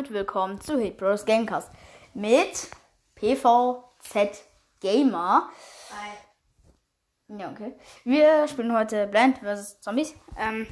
[0.00, 1.70] damit willkommen zu Hit Bros Gamecast
[2.14, 2.70] mit
[3.16, 4.42] PVZ
[4.80, 5.50] Gamer.
[5.90, 7.38] Hi.
[7.38, 7.78] Ja, okay.
[8.04, 9.82] Wir spielen heute Blend vs.
[9.82, 10.14] Zombies.
[10.38, 10.66] Ähm,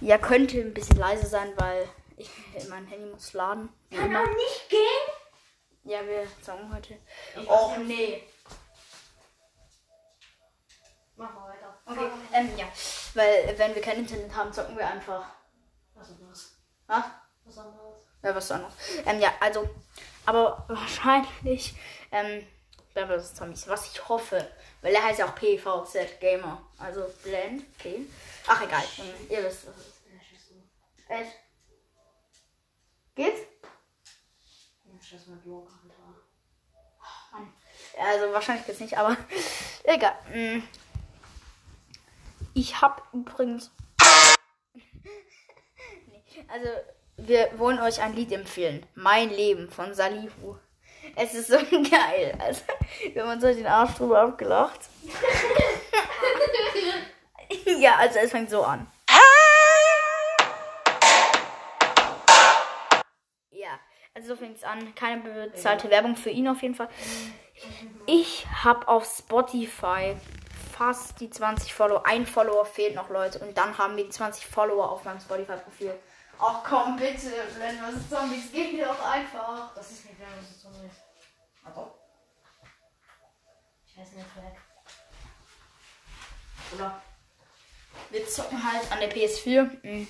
[0.00, 2.30] ja, könnte ein bisschen leise sein, weil ich,
[2.70, 3.68] mein Handy muss laden.
[3.90, 4.24] Kann immer.
[4.24, 5.92] doch nicht gehen?
[5.92, 6.96] Ja, wir zocken heute.
[7.34, 7.88] Ich nicht.
[7.88, 8.22] nee.
[11.16, 11.78] Mach mal weiter.
[11.84, 12.64] Okay, ähm, ja.
[13.12, 15.26] Weil, wenn wir kein Internet haben, zocken wir einfach.
[15.92, 16.58] Was anderes.
[16.86, 17.04] Was?
[17.44, 17.93] Was anderes.
[18.24, 18.72] Ja, was anderes.
[19.04, 19.68] Ähm, ja, also,
[20.24, 21.74] aber wahrscheinlich,
[22.10, 22.46] ähm,
[22.94, 23.34] Blend vs.
[23.34, 23.68] Zombies.
[23.68, 26.62] Was ich hoffe, weil er heißt ja auch PVZ Gamer.
[26.78, 28.06] Also, Blend, okay.
[28.46, 28.82] Ach, egal.
[28.98, 29.94] Ähm, ihr wisst, was es ist.
[31.08, 31.32] Echt?
[33.14, 33.40] Geht's?
[37.98, 39.16] Also wahrscheinlich geht's nicht, aber
[39.84, 40.16] egal.
[40.32, 40.62] Mm.
[42.54, 43.70] Ich hab übrigens.
[46.06, 46.68] Nee, also,
[47.16, 48.84] wir wollen euch ein Lied empfehlen.
[48.94, 50.56] Mein Leben von Salihu.
[51.16, 52.36] Es ist so geil.
[52.38, 52.62] Also,
[53.12, 54.80] wir haben uns heute den Arsch drüber abgelacht.
[57.78, 58.86] ja, also es fängt so an.
[63.50, 63.78] Ja,
[64.14, 64.94] also so fängt es an.
[64.94, 66.88] Keine bezahlte Werbung für ihn auf jeden Fall.
[68.06, 70.16] Ich habe auf Spotify
[70.76, 72.04] fast die 20 Follower.
[72.04, 73.38] Ein Follower fehlt noch, Leute.
[73.38, 75.94] Und dann haben wir die 20 Follower auf meinem Spotify-Profil.
[76.38, 78.52] Ach komm, bitte, Blend, was ist Zombies?
[78.52, 79.72] Geht doch einfach.
[79.74, 81.02] Das ist nicht mehr, was es so ist.
[81.64, 81.98] Also,
[83.94, 84.56] Scheiß Netzwerk.
[86.74, 87.02] oder?
[88.10, 89.70] Wir zocken halt an der PS4.
[89.82, 90.08] Mhm.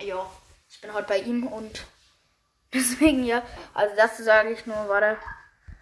[0.00, 0.30] Ja,
[0.68, 1.84] ich bin heute bei ihm und
[2.72, 3.42] deswegen ja.
[3.74, 5.18] Also das sage ich nur, warte.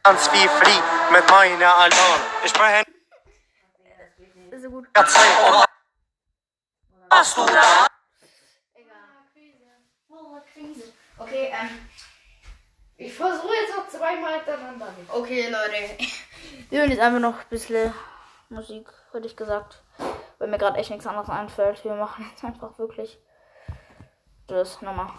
[0.02, 0.82] Ganz wie Flieh
[1.12, 2.20] mit meiner Alarm.
[2.42, 2.84] Ich spreche
[4.50, 4.88] Ist so gut.
[7.10, 7.89] Hast du da?
[11.18, 11.88] Okay, ähm.
[12.96, 14.92] Ich versuche jetzt noch zweimal hintereinander.
[15.08, 16.04] Okay, Leute.
[16.68, 17.94] Wir hören jetzt einfach noch ein bisschen
[18.50, 19.82] Musik, hätte ich gesagt.
[20.38, 21.82] Weil mir gerade echt nichts anderes einfällt.
[21.84, 23.18] Wir machen jetzt einfach wirklich
[24.46, 25.10] das nochmal.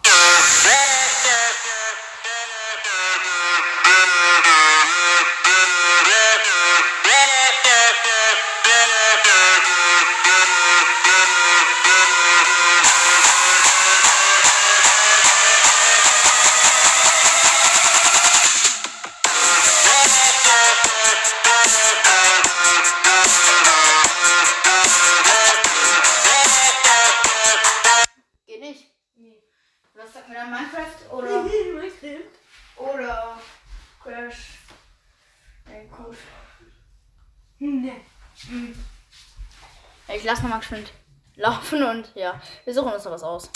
[40.62, 40.92] Geschwind
[41.34, 43.50] laufen und ja, wir suchen uns noch was aus.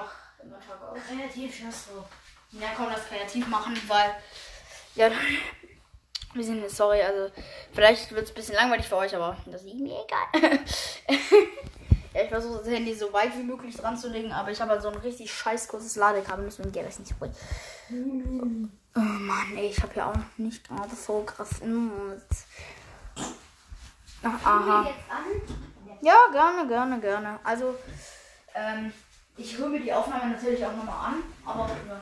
[0.00, 0.98] Einfach immer Tag aus.
[1.06, 2.58] Kreativ schaffst du.
[2.58, 4.14] Ja, komm, das kreativ machen, weil.
[4.94, 5.10] Ja,
[6.34, 7.32] wir sind sorry, also.
[7.72, 10.60] Vielleicht wird es ein bisschen langweilig für euch, aber das ist mir egal.
[12.14, 14.72] ja, ich versuche das Handy so weit wie möglich dran zu legen, aber ich habe
[14.72, 17.34] halt so ein richtig scheiß kurzes Ladekabel, müssen wir das nicht holen.
[18.94, 21.60] Oh Mann, ey, ich habe ja auch nicht gerade so krass.
[21.60, 22.20] Wir
[24.22, 24.90] aha.
[26.02, 27.38] Ja, gerne, gerne, gerne.
[27.44, 27.76] Also,
[28.54, 28.92] ähm,
[29.36, 32.00] ich höre mir die Aufnahme natürlich auch nochmal an, aber ja.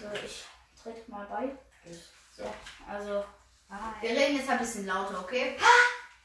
[0.00, 0.44] So, ich
[0.82, 1.56] trete mal bei.
[2.36, 2.44] So,
[2.88, 3.24] also,
[4.00, 5.56] wir reden jetzt ein bisschen lauter, okay?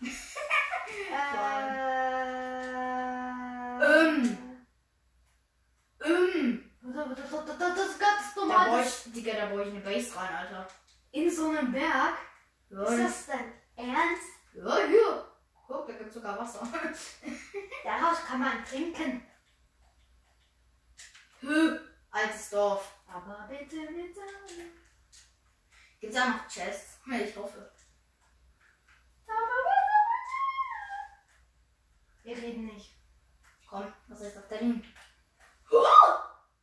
[0.02, 0.06] Äh,
[3.86, 4.38] Ähm.
[6.06, 6.70] Ähm.
[6.82, 7.08] Das,
[7.58, 8.68] das, ist ganz Da normal.
[8.70, 10.68] brauche Das- ich, Digga, da brauche ich eine Base rein, Alter.
[11.12, 12.16] In so einem Berg?
[12.70, 14.30] Ja, Ist das dein Ernst?
[14.54, 15.28] ja hier.
[15.68, 16.62] Guck, da gibt sogar Wasser.
[17.84, 19.26] Daraus kann man trinken.
[21.44, 21.78] Hö,
[22.10, 22.94] altes Dorf.
[23.06, 24.22] Aber bitte, bitte.
[26.00, 27.00] Gibt's da noch Chests?
[27.12, 27.70] Ich hoffe.
[32.24, 32.96] Wir reden nicht.
[33.70, 34.84] Komm, was ist auf der Linie?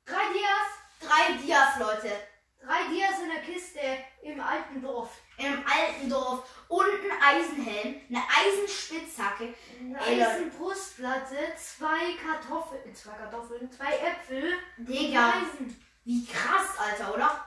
[0.06, 0.68] Drei Dias.
[0.98, 2.29] Drei Dias, Leute.
[2.70, 3.80] Drei Dias in der Kiste
[4.22, 5.18] im alten Dorf.
[5.36, 6.64] Einem alten Dorf.
[6.68, 9.52] Und ein Eisenhelm, eine Eisenspitzhacke.
[9.80, 10.30] Eine Ey, Leute.
[10.30, 14.52] Eisenbrustplatte, zwei Kartoffeln, zwei Kartoffeln, zwei Äpfel.
[14.78, 15.84] Digga, Eisen.
[16.04, 17.44] wie krass, Alter, oder?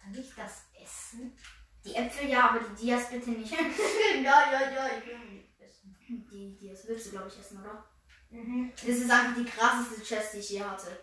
[0.00, 1.36] Kann ich das essen?
[1.84, 3.52] Die Äpfel ja, aber die Dias bitte nicht.
[4.22, 5.94] ja, ja, ja, ich will nicht essen.
[6.08, 7.84] Die Dias willst du, glaube ich, essen, oder?
[8.30, 8.72] Mhm.
[8.74, 10.98] Das ist einfach die krasseste Chest, die ich je hatte.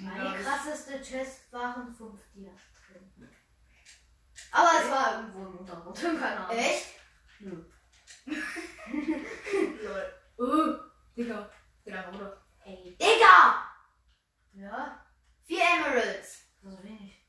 [0.00, 3.28] Meine krasseste Chest waren fünf Dias drin.
[4.50, 6.56] Aber es war irgendwo im Untergrund, keine Ahnung.
[6.56, 6.86] Echt?
[7.40, 7.64] Nö.
[9.82, 10.14] Lol.
[10.38, 10.78] Uh,
[11.16, 11.50] Digga.
[11.84, 12.44] Genau, oder?
[12.64, 12.96] Ey.
[13.00, 13.64] Digga!
[14.54, 15.04] Ja,
[15.44, 16.38] Vier Emeralds.
[16.62, 17.20] so wenig.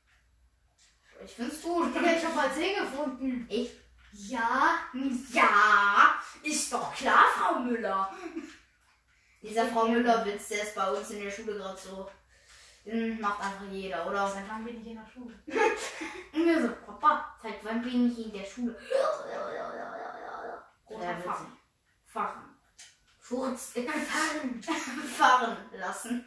[1.24, 1.94] Ich find's gut.
[1.94, 3.46] Digga, ich hab mal 10 gefunden.
[3.50, 3.70] Ich?
[4.12, 4.78] Ja.
[5.32, 8.10] Ja, ist doch klar, Frau Müller.
[9.42, 12.10] Dieser Frau Müller-Witz, der ist bei uns in der Schule gerade so.
[12.86, 14.28] Den macht einfach jeder, oder?
[14.28, 15.34] Seit wann bin ich in der Schule?
[16.32, 18.78] Und wir so, Papa, seit wann bin ich in der Schule?
[20.88, 21.58] Fahren.
[22.06, 22.56] Fahren.
[23.18, 23.72] Furz.
[23.74, 24.62] Fahren.
[24.62, 26.24] fahren lassen.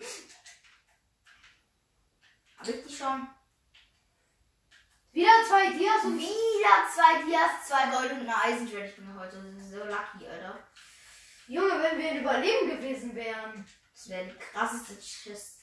[2.58, 3.26] Hab ich die schon?
[5.14, 8.90] Wieder zwei Dias und Wieder zwei Dias, zwei Gold und eine Eisenschwert.
[8.90, 10.60] Ich bin heute so lucky, Alter.
[11.48, 13.66] Junge, wenn wir in Überleben gewesen wären.
[13.94, 15.59] Das wäre die krasseste Chest.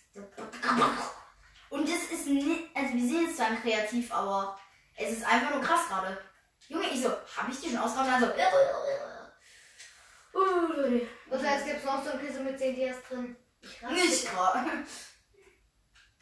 [1.68, 4.58] Und es ist nicht, also wir sehen es zwar kreativ, aber
[4.96, 6.18] es ist einfach nur krass gerade.
[6.68, 8.08] Junge, ich so, hab ich die schon ausgeraubt?
[8.10, 8.26] Also,
[10.34, 11.08] uh, Leute.
[11.30, 13.36] Das heißt, gibt's noch so eine Kiste mit 10 Dias drin.
[13.60, 13.94] Ich raste.
[13.94, 14.70] Nicht gerade.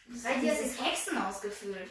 [0.06, 1.91] Drei Dias Dieses Hexen ausgefüllt.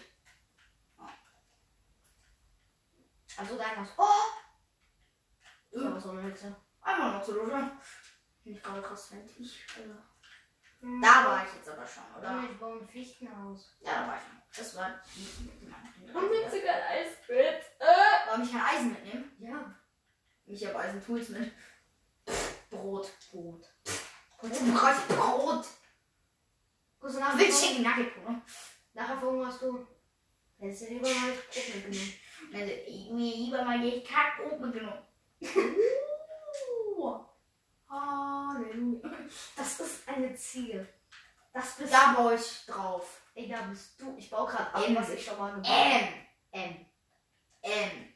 [3.37, 3.93] Also deiner ist.
[3.97, 4.03] Oh!
[5.71, 5.99] Ja.
[5.99, 6.55] So, so eine Hexe.
[6.81, 7.71] Einmal noch zu Leute.
[8.43, 9.65] Nicht gerade krass, finde ich.
[9.75, 10.12] Also.
[11.01, 12.43] Da war ich jetzt aber schon, oder?
[12.51, 13.75] Ich baue ein Fichtenhaus.
[13.81, 14.43] Ja, da war ich noch.
[14.57, 15.73] Das war die mit dem
[16.13, 17.63] Warum willst du kein Eisbett?
[18.27, 19.31] Warum ich kein Eisen mitnehmen?
[19.39, 19.75] Ja.
[20.45, 21.51] Ich habe Eisentools mit.
[22.69, 23.09] Brot.
[23.31, 23.65] Brot.
[24.37, 25.07] Brot.
[25.07, 25.65] Brot.
[26.99, 28.41] Guckst du nachher, Mit warum- Chicken Nugget, oder?
[28.93, 29.87] nachher verhungerst du.
[30.59, 32.13] Hättest du lieber mal Brot mitgenommen.
[32.53, 35.03] Also, ich mir lieber mal die Kackbrot mitgenommen.
[37.89, 39.09] Halleluja.
[39.55, 40.87] Das ist eine Ziege.
[41.53, 43.21] Das bist Da baue ich drauf.
[43.35, 44.15] Ey, da bist du.
[44.17, 44.95] Ich baue gerade ab, M.
[44.95, 46.07] was ich schon mal gebaut M.
[46.51, 46.85] M.
[47.61, 48.13] M.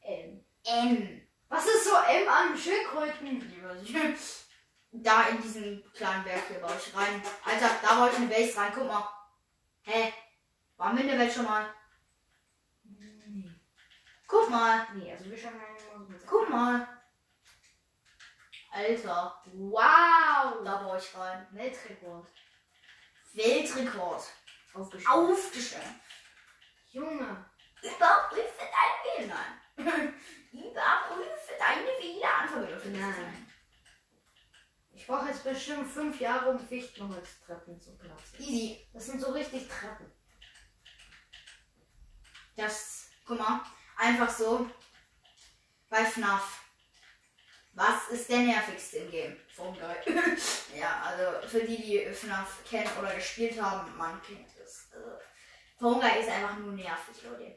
[0.00, 0.44] M.
[0.64, 1.28] M.
[1.48, 3.52] Was ist so M an Schildkröten?
[4.90, 7.22] Da in diesen kleinen Berg hier baue ich rein.
[7.44, 8.72] Alter, da baue ich eine Base rein.
[8.74, 9.08] Guck mal.
[9.82, 10.12] Hä?
[10.76, 11.66] Waren wir in der Welt schon mal?
[12.84, 13.50] Nee.
[14.26, 14.86] Guck mal.
[14.94, 16.18] Nee, also wir schauen mal.
[16.26, 16.97] Guck mal.
[18.78, 19.42] Alter.
[19.54, 20.64] Wow!
[20.64, 21.46] Da baue ich rein.
[21.50, 22.28] Weltrekord.
[23.32, 24.22] Weltrekord.
[24.72, 25.12] Aufgeschrieben.
[25.12, 25.84] Aufgestellt.
[26.92, 27.44] Junge.
[27.82, 29.74] Überprüfe deine WLAN.
[30.52, 33.00] Überprüfe deine WLAN-Verbindung.
[33.00, 33.52] Nein.
[34.92, 38.38] Ich brauche jetzt bestimmt fünf Jahre, um Fichtenholztreppen zu platzen.
[38.38, 38.88] Easy.
[38.92, 40.12] Das sind so richtig Treppen.
[42.56, 43.60] Das, guck mal,
[43.96, 44.70] einfach so.
[45.88, 46.67] Bei FNAF.
[47.78, 49.36] Was ist der nervigste im Game?
[49.54, 50.14] Fall Guy.
[50.76, 54.88] ja, also für die, die FNAF kennen oder gespielt haben, man kennt es.
[54.92, 55.10] Also,
[55.78, 57.56] Fall Guy ist einfach nur nervig, Leute.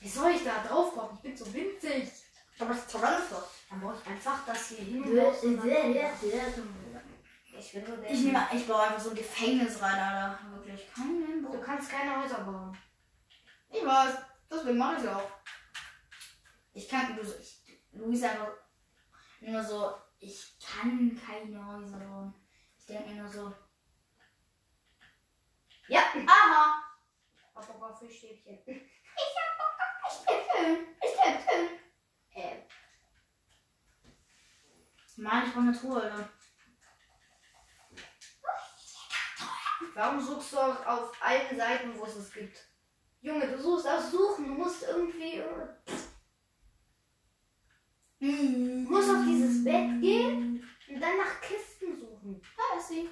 [0.00, 1.14] Wie soll ich da drauf kommen?
[1.14, 2.10] Ich bin so winzig.
[2.58, 3.36] Aber es ist Toronto.
[3.68, 5.04] Dann baue ich einfach das hier hin.
[5.04, 5.12] Ich
[7.56, 8.10] Ich bin so der.
[8.10, 10.38] nehme, ich baue einfach so ein Gefängnis rein, Alter.
[10.54, 10.92] Wirklich.
[10.92, 12.76] Kein Du kannst keine Häuser bauen.
[13.70, 14.14] Ich weiß,
[14.50, 15.30] deswegen mache ich auch.
[16.72, 18.59] Ich kann, du, ich, Luis einfach
[19.40, 22.34] nur so, ich kann keine Häuser bauen.
[22.78, 23.52] Ich denke mir nur so,
[25.88, 26.00] Ja.
[26.26, 26.82] aha,
[27.54, 28.58] Hab Bock auf Fischstäbchen.
[28.66, 31.68] ich bin schön, ich bin schön.
[32.34, 32.62] Ähm.
[35.16, 36.28] Mann, ich brauche eine Truhe.
[39.94, 42.58] Warum suchst du auch auf allen Seiten, wo es es gibt?
[43.20, 45.38] Junge, du suchst auf Suchen, du musst irgendwie.
[45.40, 45.68] äh,
[48.20, 52.42] Du musst auf dieses Bett gehen und dann nach Kisten suchen.
[52.56, 53.08] Da ist sie.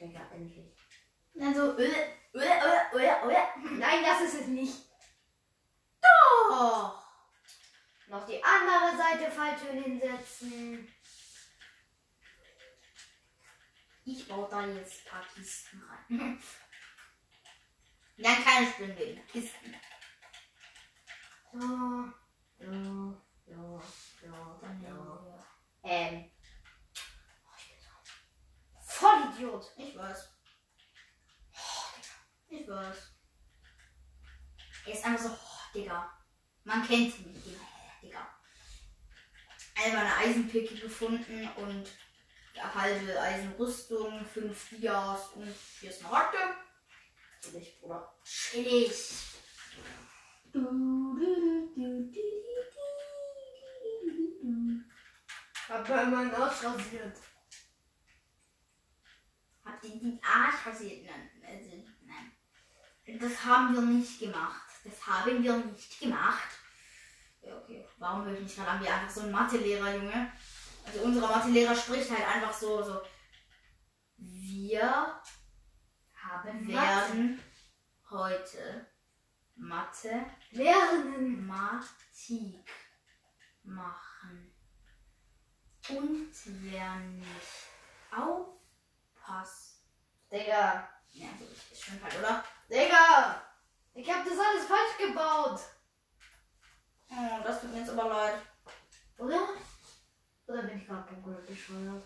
[0.00, 0.76] Digga, endlich.
[1.34, 3.46] Dann so, äh, äh, äh, äh, äh.
[3.78, 4.74] Nein, das ist es nicht.
[8.08, 10.88] Und auf die andere Seite Falltüren hinsetzen.
[14.04, 16.42] Ich baue da jetzt ein paar Kisten rein.
[18.16, 19.74] Nein, keine Spinde, Kisten.
[21.52, 23.22] So.
[23.52, 23.82] Ja,
[24.22, 25.46] ja, ja, ja.
[25.82, 26.30] Ähm.
[27.44, 27.90] Oh, ich bin so.
[28.80, 29.72] Vollidiot.
[29.76, 30.28] Ich weiß.
[32.48, 32.96] Ich weiß.
[34.86, 36.10] Er ist einfach so, oh, Digga.
[36.64, 37.60] Man kennt ihn nicht,
[38.02, 38.26] Digga.
[39.74, 41.90] Einmal eine Eisenpicke gefunden und
[42.54, 46.38] eine halbe Eisenrüstung, fünf Dias und vier Smaragde.
[47.42, 48.14] Chillig, Bruder.
[48.24, 48.92] Chillig.
[55.68, 57.16] Hab bei meinen Arsch rasiert.
[59.64, 61.06] Habt ihr den Arsch rasiert?
[61.06, 63.20] Nein, also, nein.
[63.20, 64.68] Das haben wir nicht gemacht.
[64.84, 66.48] Das haben wir nicht gemacht.
[67.40, 67.86] Ja, okay.
[67.98, 68.82] Warum will ich nicht gerade an?
[68.82, 70.32] Wir einfach so ein Mathelehrer, Junge.
[70.84, 73.00] Also unser Mathelehrer spricht halt einfach so, so.
[74.16, 75.20] Wir
[76.14, 77.40] haben werden
[78.10, 78.86] heute
[79.54, 81.46] Mathe Lernen.
[81.46, 82.70] Mathematik
[83.62, 84.11] machen.
[85.88, 87.26] Und wer nicht
[88.10, 89.80] aufpasst.
[90.30, 90.88] Digga.
[91.12, 92.44] Ja, gut, ist schon falsch, oder?
[92.70, 93.42] Digga.
[93.94, 95.60] Ich hab das alles falsch gebaut.
[97.10, 98.38] Oh, das tut mir jetzt aber leid.
[99.18, 99.48] Oder?
[100.46, 102.02] Oder bin ich gerade komplett bescheuert?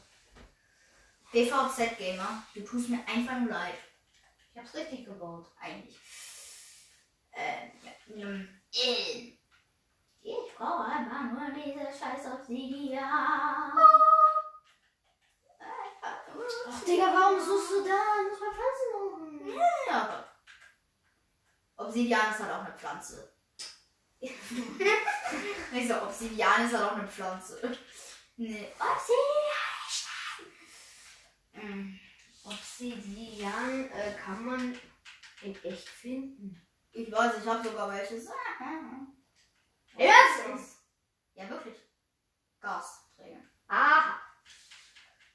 [1.32, 3.74] BVZ Gamer, du tust mir einfach nur leid.
[4.52, 5.46] Ich hab's richtig gebaut.
[5.60, 5.98] Eigentlich.
[7.32, 7.70] Ähm,
[8.14, 9.38] ähm, äh,
[10.26, 13.04] ich brauche einfach nur diese scheiß Obsidian.
[16.68, 18.22] Ach, Digga, warum suchst du da?
[18.28, 19.56] Muss man Pflanzen suchen.
[19.88, 20.24] Ja,
[21.76, 23.32] Obsidian ist halt auch eine Pflanze.
[24.20, 27.78] ich so, Obsidian ist halt auch eine Pflanze.
[28.36, 29.22] Nee, Obsidian.
[31.52, 32.00] Mm,
[32.44, 34.78] Obsidian äh, kann man
[35.42, 36.60] in echt finden.
[36.90, 38.28] Ich weiß, ich habe sogar welches.
[39.96, 40.76] Erstens.
[41.34, 41.76] Ja, wirklich.
[42.60, 43.40] Gasträger.
[43.68, 44.20] Aha.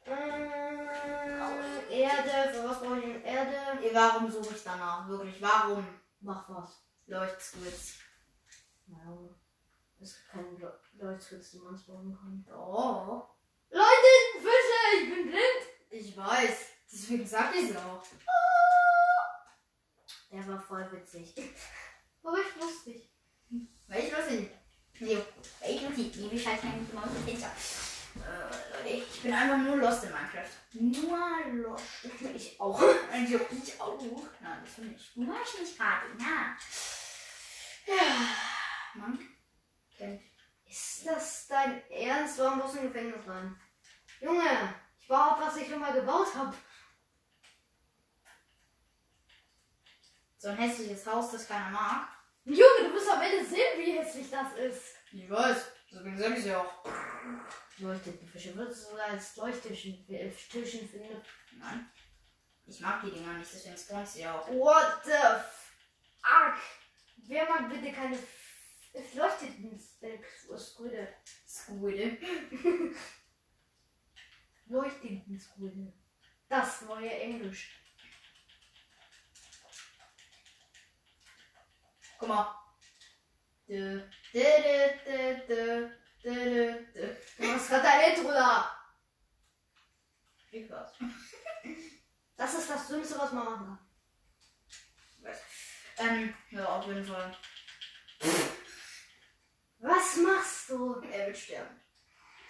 [0.06, 2.54] Äh, Erde.
[2.54, 3.94] Für was brauche ich denn Erde?
[3.94, 5.08] Warum suche ich danach?
[5.08, 5.86] Wirklich, warum?
[6.22, 6.84] Mach was.
[7.08, 7.96] Leuchtsquits.
[8.88, 9.18] Naja,
[10.00, 12.46] es gibt keinen Le- Leuchtschutz, den man spawnen kann.
[12.58, 13.28] Oh,
[13.70, 15.64] Leute, Fische, ich bin blind.
[15.90, 16.66] ich weiß.
[16.92, 18.04] Deswegen sag ich es auch.
[20.32, 21.34] Der war voll witzig.
[22.24, 23.12] Aber ich lustig.
[23.88, 24.50] Welch was ich?
[25.00, 25.18] Nee,
[25.60, 26.16] welch was ich?
[26.16, 27.52] Liebe Scheiße, mein Maus und Fenster.
[28.16, 30.50] Äh, Leute, ich bin einfach nur lost in Minecraft.
[30.74, 31.84] Nur lost.
[32.34, 32.82] Ich auch.
[33.12, 34.00] Also ich auch.
[34.42, 35.14] Nein, das finde ich.
[35.14, 36.58] Du weißt nicht gerade, na.
[37.86, 38.26] Ja,
[38.96, 39.20] Mann.
[39.98, 40.22] Kennt.
[40.66, 42.40] Ist das dein Ernst?
[42.40, 43.60] Warum musst du in Gefängnis rein?
[44.22, 46.56] Junge, ich baue ab, was ich schon mal gebaut habe.
[50.38, 52.08] So ein hässliches Haus, das keiner mag.
[52.46, 54.96] Junge, du wirst am Ende sehen, wie hässlich das ist.
[55.12, 55.72] Ich weiß.
[55.92, 56.86] Deswegen sag ich ja auch.
[57.78, 58.56] Leuchteten Fische.
[58.56, 61.22] Würdest du sogar als Leuchttischchen äh, Tischchen finden?
[61.58, 61.90] Nein.
[62.66, 64.48] Ich mag die Dinger nicht, deswegen spawnt sie auch.
[64.50, 65.12] What the
[66.22, 66.58] fuck?
[67.28, 71.08] Wer mag bitte keine F- Leuchteten äh, Squide?
[71.48, 72.18] Squide.
[74.68, 75.94] Leuchtenden Squide.
[76.48, 77.81] Das neue Englisch.
[82.22, 82.56] Guck mal.
[83.68, 84.00] Dö,
[84.32, 85.90] dö, dö.
[86.24, 88.72] Du hast gerade ein Intro da.
[90.52, 90.92] Viel Spaß.
[92.38, 93.80] Das ist das Dümmste, was man machen
[95.24, 95.36] kann.
[95.98, 97.36] Ähm, ja, auf jeden Fall.
[99.80, 101.02] Was machst du?
[101.12, 101.82] Er wird sterben.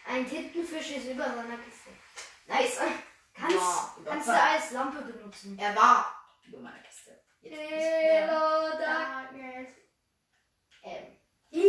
[0.06, 1.92] Ein Tintenfisch ist über seiner Kiste.
[2.46, 2.78] Nice.
[3.34, 5.58] Kannst, Ja, kannst du als Lampe benutzen.
[5.58, 6.14] Er war
[6.46, 7.24] über meiner Kiste.
[7.42, 8.28] Jetzt nicht mehr.
[8.28, 9.70] Hello, darkness.
[10.84, 11.18] Ähm,
[11.50, 11.62] Ich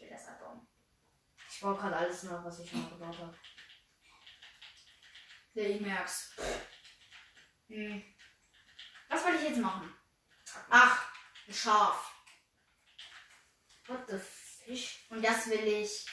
[0.00, 0.66] will das abbauen.
[1.58, 3.36] Ich baue gerade alles nach, was ich schon mal gebaut habe.
[5.54, 6.36] Ja, ich merk's.
[7.66, 8.04] Hm.
[9.08, 9.92] Was wollte ich jetzt machen?
[10.70, 11.12] Ach,
[11.48, 12.12] ein Schaf.
[13.88, 15.04] What the fish?
[15.10, 16.06] Und das will ich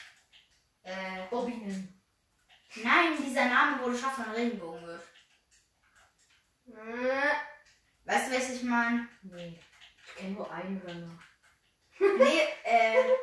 [0.82, 2.02] Äh, Robinen.
[2.74, 5.06] nein, dieser Name wurde Schaft von Regenbogen wird.
[8.04, 9.08] Weißt du, was ich meine?
[9.22, 9.60] nee.
[10.06, 11.22] Ich kenne nur Einhörner.
[12.00, 13.14] nee, äh,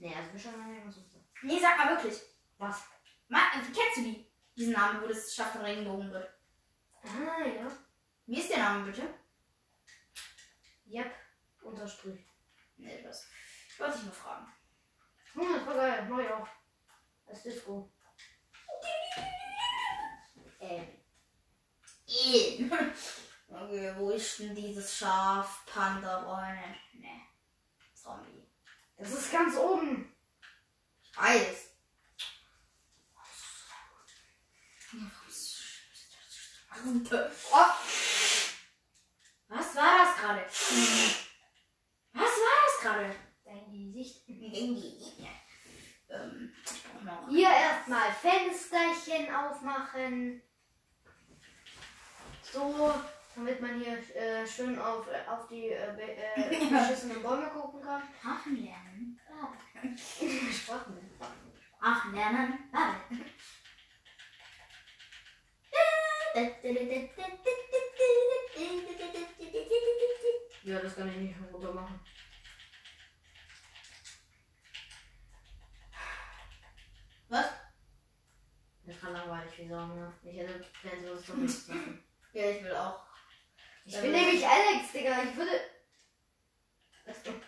[0.00, 1.07] Nee, also wir schauen mal, da.
[1.42, 2.20] Nee, sag mal wirklich.
[2.58, 2.82] Was?
[3.28, 4.26] Ma, kennst du die?
[4.56, 6.28] Diesen Namen, wo das Schaft von Regenbogen wird.
[7.04, 7.70] Ah, ja.
[8.26, 9.02] Wie ist der Name bitte?
[10.90, 11.14] Yep.
[11.62, 12.20] Unterstrich.
[12.76, 13.26] Nee, das.
[13.68, 14.52] Ich wollte dich nur fragen.
[15.34, 16.06] Hm, das war geil.
[16.08, 16.48] Mach ich auch.
[17.26, 17.92] Als Disco.
[20.60, 20.88] Ähm.
[22.06, 22.70] Eh.
[23.50, 26.76] Okay, wo ist denn dieses Schaf, Panda, Bäume?
[26.92, 27.22] Nee.
[27.94, 28.46] Zombie.
[28.98, 30.14] Das ist ganz oben.
[31.18, 31.74] Weiß.
[36.84, 37.66] Oh.
[39.48, 40.44] Was war das gerade?
[42.12, 43.16] Was war das gerade?
[43.44, 44.22] Dein Gesicht.
[46.10, 46.54] Ähm.
[47.28, 50.42] Hier erstmal Fensterchen aufmachen.
[52.52, 52.94] So,
[53.38, 57.80] damit man hier äh, schön auf, äh, auf die äh, be äh, beschissenen Bäume gucken
[57.80, 58.02] kann.
[58.18, 59.20] Sprachen lernen.
[60.52, 60.98] Sprachen.
[61.80, 62.58] Ach, lernen.
[62.72, 63.24] Warte.
[70.64, 72.00] Ja, das kann ich nicht runter machen.
[77.28, 77.46] Was?
[78.84, 80.12] Das kann langweilig wie Sau, ne?
[80.24, 82.04] Ich hätte Fans was Zombies zu machen.
[82.34, 83.07] Ja, ich will auch.
[83.88, 85.22] Ich bin nämlich Alex, Digga.
[85.22, 85.50] Ich würde.
[87.06, 87.40] Weißt du?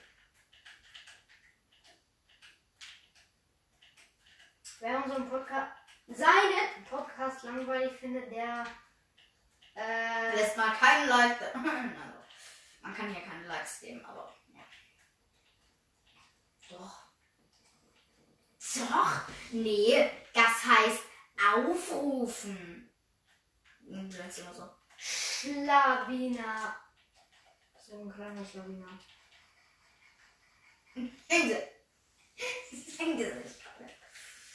[4.80, 5.72] Wer unseren Podcast,
[6.08, 8.66] seinen Podcast langweilig findet, der.
[9.74, 11.40] Äh, Lässt mal keinen Like.
[11.54, 12.18] Also,
[12.80, 14.62] Man kann hier keine Likes geben, aber ja.
[16.70, 17.02] Doch.
[18.88, 19.28] Doch?
[19.52, 21.02] Nee, das heißt
[21.54, 22.90] aufrufen.
[23.86, 24.79] Hm, Du sagst immer so.
[25.02, 26.76] Schlawiner.
[27.74, 28.98] So ein kleiner Schlawiner.
[31.26, 31.68] Hänge.
[32.70, 33.60] Sein Gesicht.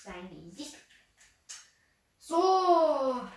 [0.03, 0.75] Sein Gesicht.
[2.19, 3.27] So.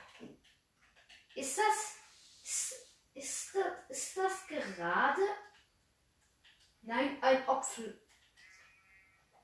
[1.35, 1.97] Ist das.
[2.45, 2.75] Ist,
[3.15, 3.89] ist das.
[3.89, 5.23] Ist das gerade?
[6.83, 8.07] Nein, ein Apfel.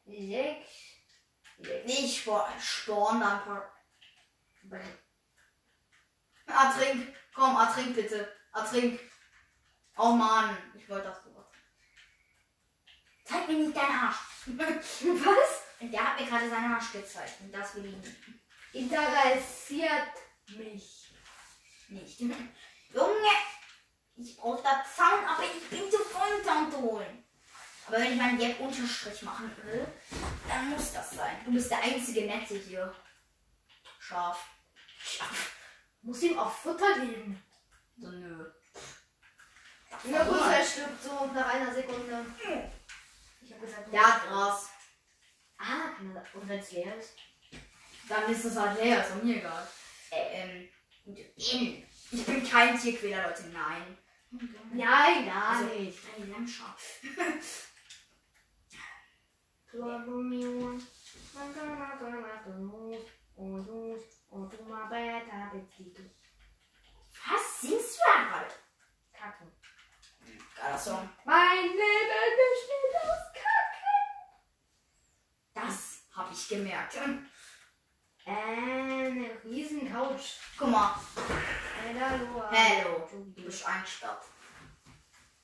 [0.04, 0.68] Sechs.
[1.86, 3.74] Nicht Spor Sporn, dann paar.
[6.46, 7.23] Ertrink.
[7.34, 8.32] Komm, ertrink bitte.
[8.52, 9.00] Ertrink.
[9.96, 10.56] Oh Mann.
[10.76, 11.34] Ich wollte das so.
[13.24, 14.16] Zeig mir nicht deinen Arsch.
[14.46, 15.62] Was?
[15.80, 17.40] Und der hat mir gerade seinen Arsch gezeigt.
[17.40, 18.16] Und das will ich nicht.
[18.72, 20.12] Interessiert
[20.48, 21.14] mich.
[21.88, 22.20] nicht.
[22.20, 23.30] Junge,
[24.16, 27.24] ich brauche da Zaun, aber ich bin zu voll, Zaun zu holen.
[27.86, 29.86] Aber wenn ich meinen Gap Unterstrich machen will,
[30.48, 31.36] dann muss das sein.
[31.44, 32.94] Du bist der einzige Nette hier.
[33.98, 34.46] Scharf.
[34.98, 35.56] Scharf.
[36.04, 37.42] Muss ihm auch Futter geben.
[37.96, 38.46] So, nö.
[40.04, 42.26] Ja, gut, er stirbt so nach einer Sekunde.
[43.40, 44.68] Ich hab gesagt, hat Gras.
[45.56, 47.14] Ah, kann und wenn es leer ist?
[48.06, 49.66] Dann ist es halt leer, ist mir egal.
[50.10, 50.68] Äh, ähm,
[51.06, 51.84] in.
[52.10, 53.98] Ich bin kein Tierquäler, Leute, nein.
[54.72, 55.98] Nein, gar Also, nicht.
[56.16, 57.00] Ein Lammschaf.
[67.26, 68.54] Was singst du da gerade?
[69.12, 69.52] Kacken.
[70.56, 71.08] Geiler Song.
[71.24, 73.94] Mein Leben besteht aus Kacken.
[75.54, 76.98] Das habe ich gemerkt.
[78.26, 80.38] Eine riesen Couch.
[80.58, 80.98] Guck mal.
[82.00, 82.44] Hallo.
[82.50, 83.08] Hallo.
[83.12, 84.24] Du bist eingesperrt.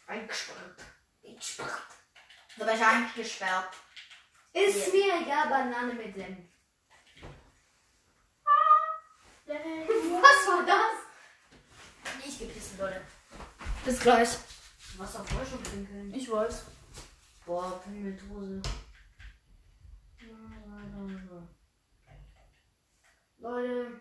[0.08, 0.84] Eingesperrt.
[1.24, 1.86] Eingesperrt.
[2.58, 3.74] Du bist eingesperrt.
[4.52, 6.49] Ist mir egal, Banane mit Senf.
[9.50, 12.24] Was war das?
[12.24, 13.02] Ich gepissen, Leute.
[13.84, 14.28] Bis gleich.
[14.96, 16.14] Wasser voll schon trinken.
[16.14, 16.66] Ich weiß.
[17.44, 18.62] Boah, Pimmeltose.
[23.38, 24.00] Leute,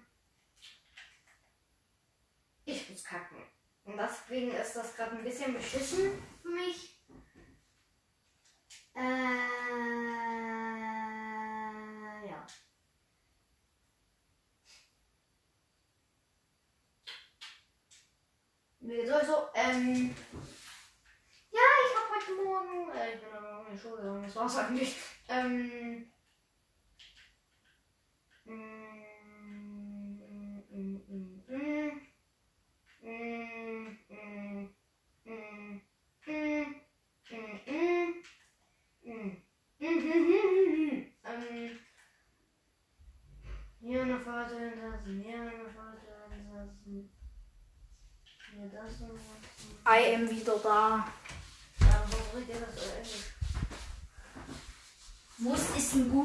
[2.66, 3.38] ich muss kacken.
[3.86, 7.02] Und deswegen ist das gerade ein bisschen beschissen für mich.
[8.94, 9.02] Äh,
[12.28, 12.46] ja.
[18.90, 20.16] Mir geht's euch so, ähm,
[21.52, 24.58] ja, ich habe heute Morgen, äh, ich bin aber in die Schule gegangen, das war's
[24.58, 24.96] eigentlich.
[25.28, 25.89] Ähm,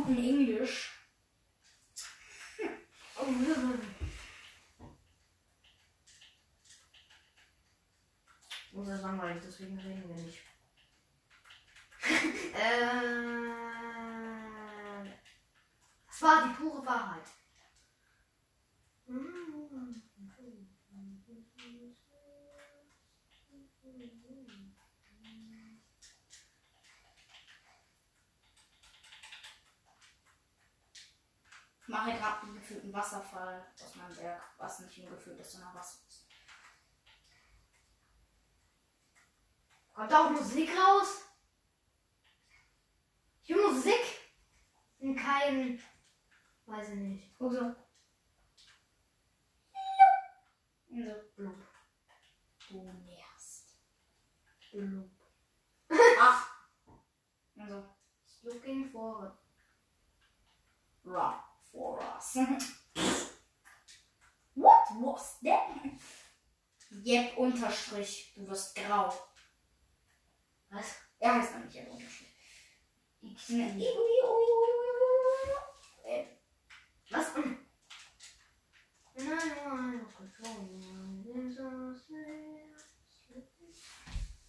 [0.06, 0.12] Oh,
[3.26, 3.78] Hilfe.
[8.72, 10.42] Muss das langweilig, deswegen reden wir nicht.
[12.54, 12.84] äh,
[16.06, 17.24] das war die pure Wahrheit.
[31.84, 35.76] Ich mache gerade einen gefühlten Wasserfall aus meinem Berg, was nicht nur gefühlt ist, sondern
[35.76, 36.26] ist.
[39.92, 41.22] Kommt da auch Musik raus?
[43.42, 44.02] Hier Musik?
[44.98, 45.80] Und kein.
[46.66, 47.38] Weiß ich nicht.
[47.38, 47.61] Guck so.
[50.88, 51.14] Und so.
[51.37, 51.57] Blub.
[52.68, 53.78] Du nervst.
[54.72, 55.11] Blub.
[56.18, 56.48] Ach.
[57.54, 57.94] Und so.
[58.42, 59.38] Looking forward.
[61.04, 61.35] Run
[61.74, 62.38] for us.
[64.54, 65.68] What was that?
[67.04, 68.32] Jep Unterstrich.
[68.34, 69.12] Du wirst grau.
[70.70, 70.96] Was?
[71.18, 72.34] Er heißt noch nicht Jep Unterstrich.
[77.10, 77.34] Was?
[79.16, 80.00] Nein,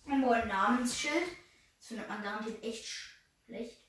[0.06, 1.28] Ein wohl Namensschild.
[1.78, 3.86] Das findet man garantiert echt schlecht.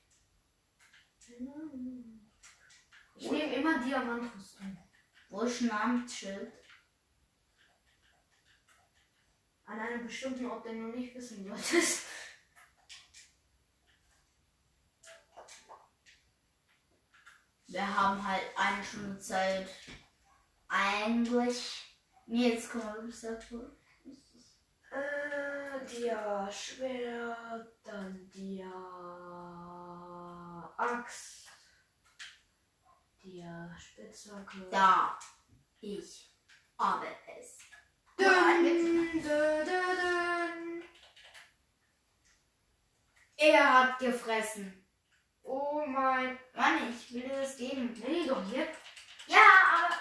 [3.15, 4.77] Ich nehme immer Diamantrüstung.
[5.29, 6.51] Wo ist ein Namensschild?
[9.67, 12.05] An einem bestimmten Ort, den du nicht wissen solltest.
[17.67, 19.67] Wir haben halt eine Stunde Zeit.
[20.69, 21.97] Eigentlich.
[22.25, 23.77] Nee, jetzt kommen wir bis dazu.
[24.89, 28.71] Äh, Dia Schwert, dann Dia
[30.77, 31.49] Axt,
[33.21, 34.69] Dia Spitzhacke.
[34.71, 35.19] Da.
[35.81, 36.33] Ich
[36.79, 37.66] habe es.
[38.19, 40.83] Dün, dün, dün.
[43.37, 44.85] Er hat gefressen.
[45.43, 46.39] Oh mein.
[46.55, 47.93] Mann, ich will das geben.
[48.07, 48.79] Nee, doch jetzt.
[49.27, 49.95] Ja, aber.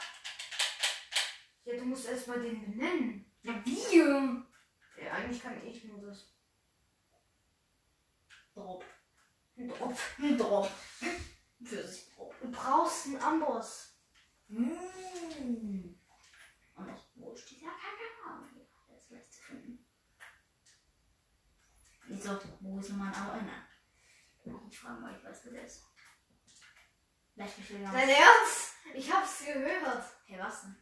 [1.65, 3.31] Ja, du musst erstmal den benennen.
[3.43, 3.99] Na, wie?
[3.99, 6.33] Ja, eigentlich kann ich nur das.
[8.55, 8.85] Drop.
[9.57, 9.99] Drop.
[10.19, 10.71] Ein Drop.
[11.63, 12.35] Für sich Drop.
[12.41, 13.99] Du brauchst einen Amboss.
[14.49, 15.97] Mm.
[16.77, 18.45] Und noch, wo ist dieser Kakao?
[18.89, 19.87] Der ist leicht zu finden.
[22.09, 22.41] Wieso?
[22.61, 23.41] Wo ist mein Auge?
[24.71, 25.85] Ich frage mal, ich weiß, wer der ist.
[27.35, 27.91] Vielleicht wieder.
[27.91, 28.75] Dein Ernst?
[28.95, 30.05] Ich hab's gehört.
[30.27, 30.77] Hey, was denn?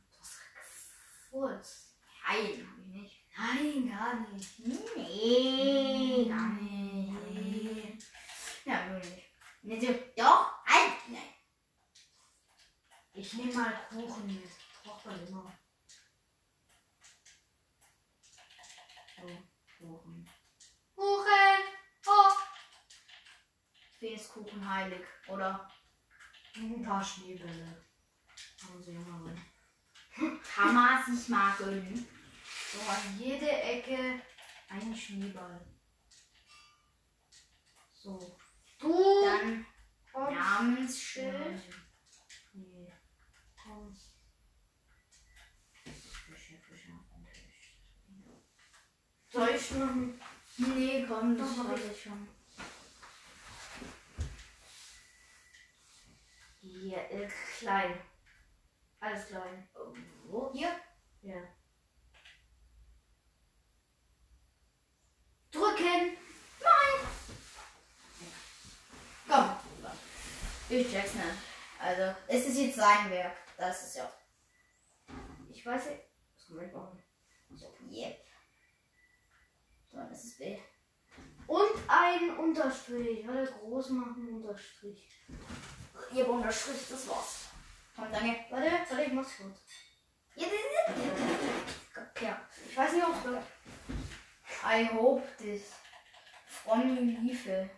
[1.31, 1.97] Furz.
[2.27, 3.27] Nein, hab ich nicht.
[3.37, 4.59] Nein, gar nicht.
[4.61, 8.05] Nee, gar nicht.
[8.65, 9.33] Ja, wirklich.
[9.63, 10.93] Nee, so, doch, ein.
[11.09, 11.23] Nein.
[13.15, 14.51] Ich nehme mal Kuchen mit.
[14.83, 15.53] Braucht man immer.
[21.05, 21.61] Kuchen!
[22.07, 22.33] Oh!
[24.01, 25.71] Wen ist Kuchen heilig, oder?
[26.57, 27.85] Ein paar Schneebälle.
[28.63, 30.41] Haben sie immer drin.
[30.43, 32.09] Kann man sich mal gönnen.
[32.73, 34.23] So, an jede Ecke
[34.71, 35.61] ein Schneeball.
[37.93, 38.39] So.
[38.79, 39.67] Du Dann.
[40.15, 41.63] Namensschild.
[42.55, 42.93] Nee.
[43.63, 44.15] Kommst.
[45.83, 46.59] Fische,
[50.57, 52.29] Nee, komm, Doch, das weiß ich schon.
[56.61, 58.01] Hier, äh, klein.
[59.01, 59.69] Alles klein.
[60.27, 60.53] Wo?
[60.53, 60.81] Hier?
[61.23, 61.43] Ja.
[65.51, 66.17] Drücken!
[69.29, 69.51] Komm.
[70.69, 71.27] Ich check's nicht.
[71.79, 73.37] Also, es ist jetzt sein Werk.
[73.57, 74.11] Das ist ja.
[75.51, 76.03] Ich weiß nicht.
[76.37, 77.03] Das kann man nicht machen.
[77.55, 78.24] So, yep.
[79.95, 80.59] So, das ist B.
[81.47, 83.29] Und ein Unterstrich.
[83.29, 85.09] Alle groß machen, Unterstrich.
[86.13, 87.45] Yep, Unterstrich, das war's.
[87.95, 88.45] Komm, danke.
[88.51, 89.61] Warte, warte, ich mach's kurz.
[90.37, 90.51] Yep.
[92.21, 92.41] Ja.
[92.69, 93.45] Ich weiß nicht, ob es
[94.65, 95.75] I hope this.
[96.47, 97.71] From Liebe.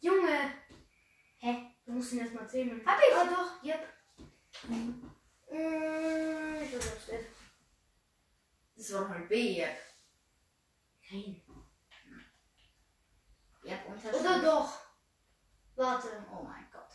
[0.00, 0.52] Junge!
[1.38, 1.74] Hä?
[1.84, 2.80] Du musst ihn erstmal zählen.
[2.86, 3.14] Hab ich.
[3.14, 3.88] Ah, doch, yep.
[5.50, 7.39] Äh, ich weiß, nicht.
[8.80, 9.78] Das war halt B, yep.
[11.10, 11.42] Nein.
[13.62, 14.20] Yep, Unterstrich.
[14.22, 14.80] Oder doch?
[15.76, 16.26] Warte.
[16.32, 16.90] Oh mein Gott.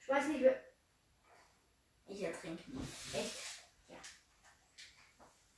[0.00, 0.64] Ich weiß nicht, wer.
[2.06, 3.14] Ich ertrinke nicht.
[3.14, 3.36] Echt?
[3.88, 3.98] Ja.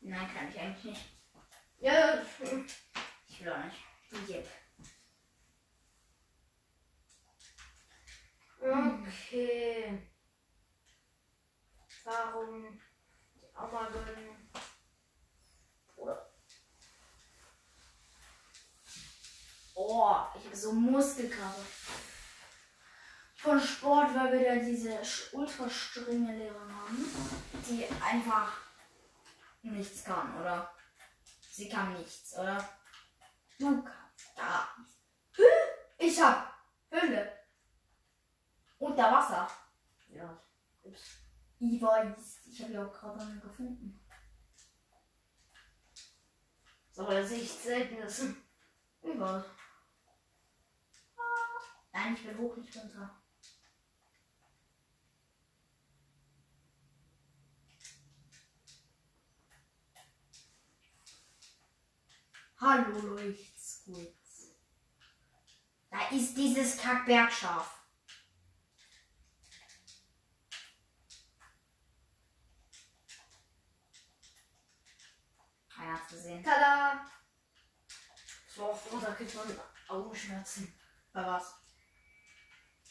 [0.00, 1.06] Nein, kann ich eigentlich nicht.
[1.78, 2.24] Ja,
[3.28, 4.30] Ich will auch nicht.
[4.30, 4.48] Yep.
[8.62, 10.02] okay.
[12.02, 12.80] Warum
[13.54, 14.50] gönnen?
[15.96, 16.30] Oder?
[19.74, 21.64] Oh, ich habe so Muskelkater.
[23.36, 25.00] Von Sport, weil wir da diese
[25.32, 27.04] ultra strenge Lehrer haben,
[27.68, 28.56] die einfach
[29.62, 30.74] nichts kann, oder?
[31.50, 32.56] Sie kann nichts, oder?
[33.58, 34.94] Du kannst nichts.
[35.98, 36.54] Ich hab
[36.90, 37.38] Höhle.
[38.78, 39.48] Unter Wasser.
[40.08, 40.42] Ja.
[40.84, 42.43] Ich weiß.
[42.54, 44.00] Ich habe ja auch gerade eine gefunden.
[46.92, 47.96] So, aber das ist echt selten.
[48.00, 49.44] Das Ich weiß.
[51.92, 53.20] Nein, ich will hoch, nicht runter.
[62.60, 64.14] Hallo leucht's gut.
[65.90, 67.83] Da ist dieses Kackbergschaf.
[76.24, 76.42] Ah, ja, zu sehen.
[76.42, 77.06] Tada!
[78.48, 80.72] So oft runter kriegt man Augenschmerzen.
[81.12, 81.54] Bei was?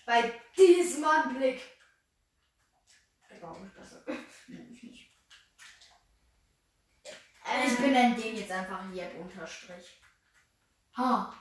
[0.06, 1.62] Bei diesem Anblick.
[3.76, 4.04] Besser.
[4.48, 5.12] Nein, ich nicht.
[7.66, 10.02] Ich benenne den jetzt einfach Jeb unterstrich.
[10.96, 11.34] Ha.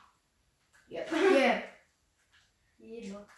[0.89, 1.11] Jeb.
[1.13, 1.65] Jeb.
[2.79, 3.29] Jeder.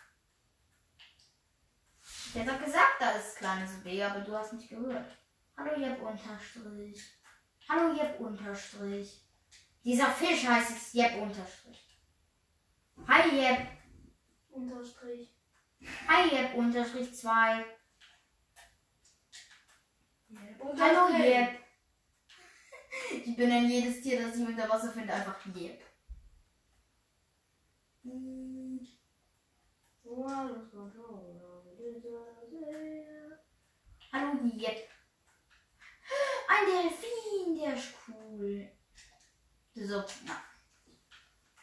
[2.34, 5.18] Der hat doch gesagt, da ist kleines B, aber du hast nicht gehört.
[5.56, 7.23] Hallo Jeb unterstrich.
[7.68, 9.22] Hallo Jeb unterstrich.
[9.82, 11.98] Dieser Fisch heißt jetzt Jeb unterstrich.
[13.08, 13.66] Hi Jeb.
[14.50, 15.34] Unterstrich.
[16.08, 17.64] Hi Jeb unterstrich 2.
[20.28, 20.62] Jeb.
[20.78, 21.48] Hallo Jeb.
[23.10, 25.82] Ich benenne jedes Tier, das ich unter Wasser finde, einfach Jeb.
[34.12, 34.93] Hallo Jeb.
[36.48, 38.70] Ein Delfin, der ist cool.
[39.74, 40.42] So, na.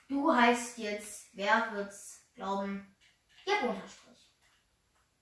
[0.08, 2.96] Du heißt jetzt, wer wird's glauben?
[3.46, 4.32] Jeb unterstrich.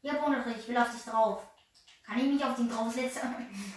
[0.01, 1.47] Jeb unterstrich, ich will auf dich drauf.
[2.03, 3.21] Kann ich mich auf den draufsetzen?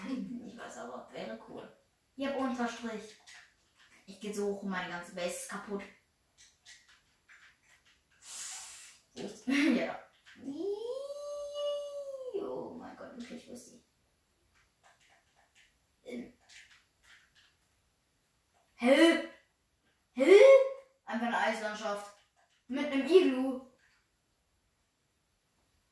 [0.47, 1.71] ich weiß aber, wäre cool.
[2.17, 3.17] Jeb unterstrich.
[4.07, 5.83] Ich gehe so hoch und meine ganze Base ist kaputt.
[9.15, 10.01] Ja, da.
[12.41, 13.85] Oh mein Gott, wirklich lustig.
[16.05, 16.33] Ähm.
[18.83, 19.33] Hä?
[20.13, 20.39] Hä?
[21.05, 22.17] Einfach eine Eislandschaft.
[22.67, 23.71] Mit einem Iglu.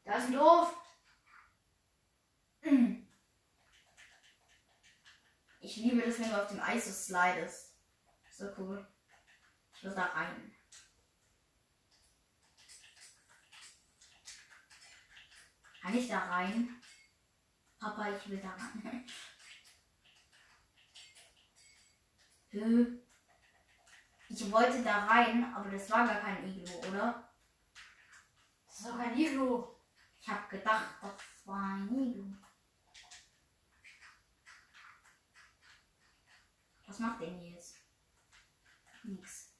[0.04, 0.74] Da ist ein Dorf.
[2.62, 3.06] Mm.
[5.60, 7.76] Ich liebe das, wenn du auf dem Eis so slidest.
[8.32, 8.84] So cool.
[9.72, 10.52] Ich will da rein.
[15.80, 16.82] Kann ich da rein?
[17.78, 19.06] Papa, ich will da rein.
[22.52, 27.30] Ich wollte da rein, aber das war gar kein Iglu, oder?
[28.66, 29.68] Das ist doch kein Iglu.
[30.20, 32.34] Ich hab gedacht, das war ein Iglu.
[36.86, 37.76] Was macht denn jetzt?
[39.04, 39.54] Nix.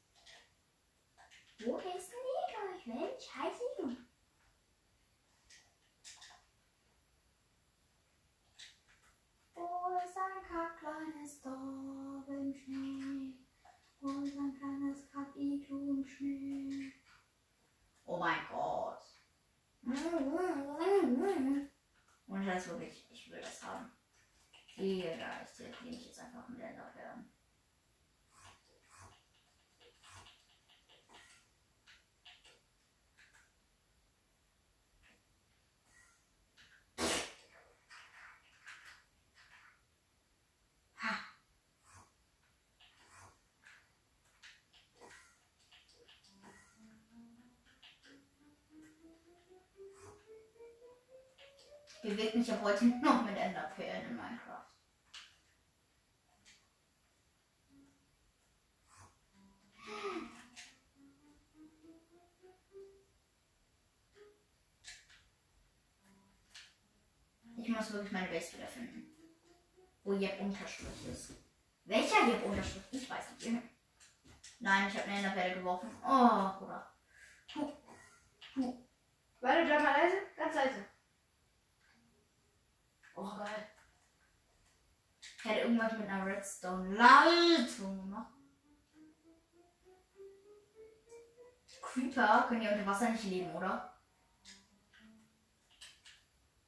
[1.61, 2.77] Wo ist ein Iglu?
[2.77, 3.97] Ich will ein scheiß Iglu.
[9.55, 10.01] Wo
[10.51, 13.35] ein kleines Dorf im Schnee?
[14.01, 16.93] Ist ein kleines Kack-Iglu im Schnee?
[18.05, 18.99] Oh mein Gott.
[22.27, 23.93] Und das wirklich, ich will das haben.
[24.77, 27.33] Ist der, den ich jetzt einfach mit der werden.
[41.03, 41.31] Ha.
[52.03, 54.67] Bewegt mich ab heute noch mit Enderperlen in Minecraft.
[67.57, 69.07] Ich muss wirklich meine Base wiederfinden.
[70.03, 71.35] Wo Jeb Unterstrich ist.
[71.85, 72.83] Welcher Jeb Unterstrich?
[72.91, 73.63] Ich weiß nicht.
[74.61, 75.91] Nein, ich habe eine Enderperle geworfen.
[76.03, 76.95] Oh, Bruder.
[79.41, 80.17] Warte, bleib mal leise.
[80.37, 80.87] Ganz leise.
[83.21, 83.69] Oh, geil.
[85.21, 88.33] Ich hätte irgendwas mit einer Redstone-Leitung gemacht.
[91.83, 94.01] Creeper können ja unter Wasser nicht leben, oder?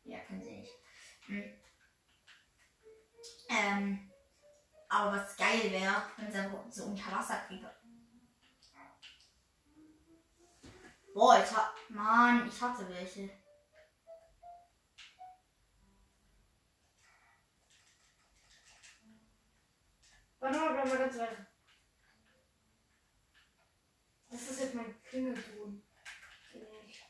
[0.05, 0.73] Ja, können sie nicht.
[1.27, 1.43] Hm.
[3.49, 4.11] Ähm,
[4.91, 7.75] aber was geil wäre, wenn sie so Unterwasser-Creeper.
[11.15, 11.75] Boah, ich hab.
[11.89, 13.42] Mann, ich hatte welche.
[20.43, 21.47] Warte mal, bleib mal ganz leise.
[24.29, 25.85] Das ist jetzt mein Klingelton.
[26.85, 27.05] Ich.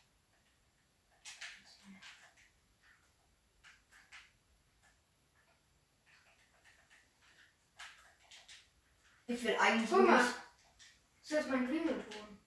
[9.28, 10.22] Ich will eigentlich Guck mal.
[10.22, 10.34] nicht.
[10.34, 12.38] Das ist jetzt mein Klingelton.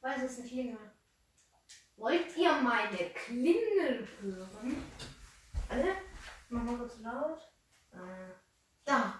[0.00, 0.92] Weil es ist ein Klingel.
[1.96, 4.92] Wollt ihr meine Klingel hören?
[5.68, 5.96] Alle?
[6.50, 7.40] Mach mal kurz laut.
[7.90, 8.32] Äh.
[8.84, 9.19] Da.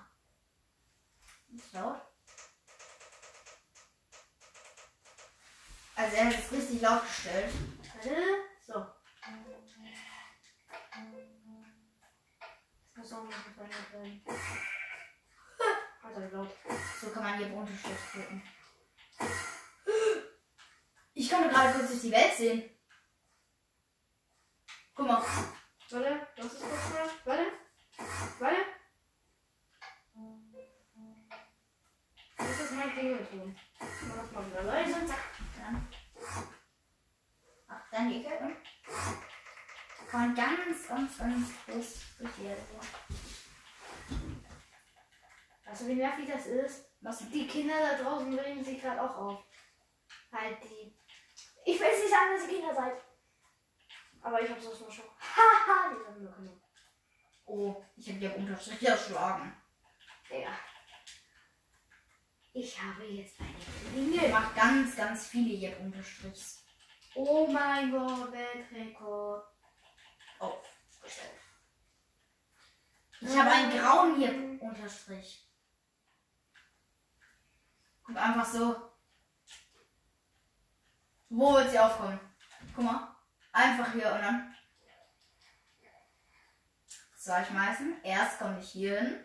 [1.55, 2.01] Ist laut.
[5.97, 7.53] Also er hat es richtig laut gestellt.
[8.67, 8.75] So.
[12.95, 14.25] Das muss auch noch verändert werden.
[16.03, 16.51] Also laut.
[17.01, 18.43] So kann man hier Unterstrich drücken.
[21.13, 22.80] Ich konnte gerade kurz durch die Welt sehen.
[41.21, 44.45] Groß durch die Erde gehen.
[45.65, 46.91] Weißt du, wie nervig das ist?
[47.01, 47.19] Was?
[47.31, 49.45] Die Kinder da draußen regen sich gerade auch auf.
[50.33, 50.97] Halt die.
[51.65, 53.01] Ich will es nicht sagen, dass ihr Kinder seid.
[54.23, 55.05] Aber ich hab's aus mal schon.
[55.21, 56.53] Haha, die haben nur Kinder.
[57.47, 59.57] Oh, ich habe die Unterstrich erschlagen.
[60.31, 60.51] Digga.
[62.53, 63.55] Ich habe jetzt eine
[63.93, 64.29] Klingel.
[64.31, 66.65] macht ganz, ganz viele hier Unterstrichs.
[67.15, 69.45] Oh mein Gott, Weltrekord.
[70.39, 70.80] aufgestellt.
[73.21, 75.47] Ich habe einen grauen hier Unterstrich.
[78.03, 78.91] Guck einfach so.
[81.29, 82.19] Wo wird sie aufkommen?
[82.75, 83.17] Guck mal.
[83.53, 84.55] Einfach hier und dann.
[87.17, 88.03] Zwei schmeißen.
[88.03, 89.25] Erst komme ich hier hin.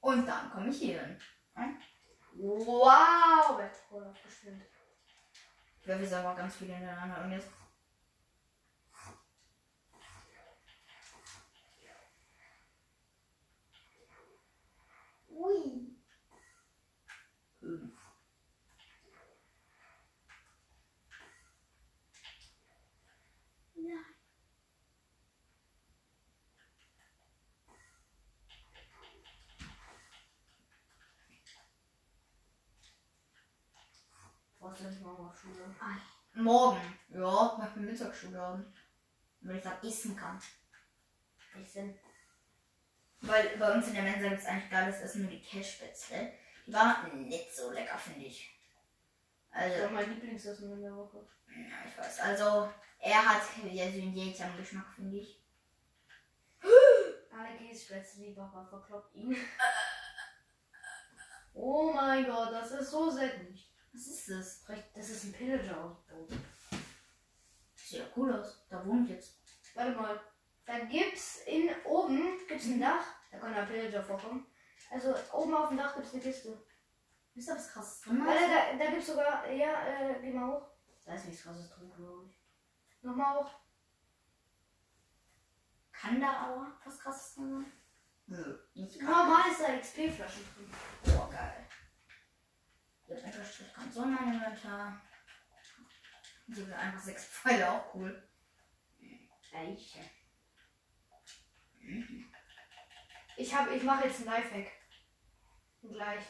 [0.00, 1.20] Und dann komme ich hier hin.
[1.54, 1.80] Hm?
[2.34, 3.60] Wow.
[5.80, 7.24] Ich werfe jetzt aber ganz viele hintereinander.
[7.24, 7.48] Und jetzt.
[15.36, 15.96] Ui.
[34.58, 35.74] Was ist morgen auf Schule?
[36.34, 36.80] Morgen.
[37.08, 38.72] Ja, weil wir Mittagsschule haben.
[39.40, 40.40] Wenn ich dann essen kann.
[41.58, 41.96] Ich sind.
[43.22, 46.32] Weil bei uns in der Mensa gibt es eigentlich geiles Essen, nur die Cashspätzle.
[46.66, 48.52] Die waren nicht so lecker, finde ich.
[49.52, 51.26] Das ist Also, mein Lieblingsessen in der Woche.
[51.48, 52.20] ja, ich weiß.
[52.20, 55.42] Also, er hat ja so einen Jägergeschmack, finde ich.
[57.30, 59.36] Alle Papa verkloppt ihn.
[61.54, 63.72] Oh mein Gott, das ist so sättig.
[63.92, 64.64] Was ist das?
[64.94, 66.28] Das ist ein Pillager-Ausbau.
[67.74, 68.66] Sieht ja cool aus.
[68.68, 69.38] Da wohnt jetzt.
[69.74, 70.20] Warte mal.
[70.66, 73.04] Da gibt's in oben gibt's ein Dach.
[73.30, 74.46] Da kann ein Pillager vorkommen.
[74.90, 76.60] Also oben auf dem Dach gibt's eine Kiste.
[77.34, 78.26] Ist da was krasses drin?
[78.26, 79.48] Warte, da, da gibt's sogar.
[79.50, 80.66] Ja, äh, geh mal hoch.
[81.04, 83.02] Da ist nichts krasses drin, glaube ich.
[83.02, 83.50] Nochmal hoch.
[85.92, 87.72] Kann da aber was krasses drin sein?
[88.26, 89.08] Nö, nicht krass.
[89.08, 90.70] Normal ist da XP-Flaschen drin.
[91.04, 91.66] Boah, geil.
[93.06, 95.00] Jetzt Unterstrich kommt so in mein Inventar.
[96.46, 98.28] Hier einfach sechs Pfeile, auch cool.
[99.52, 100.00] Eiche.
[103.36, 104.72] Ich hab, ich mache jetzt einen Lifehack.
[105.82, 106.24] Gleich.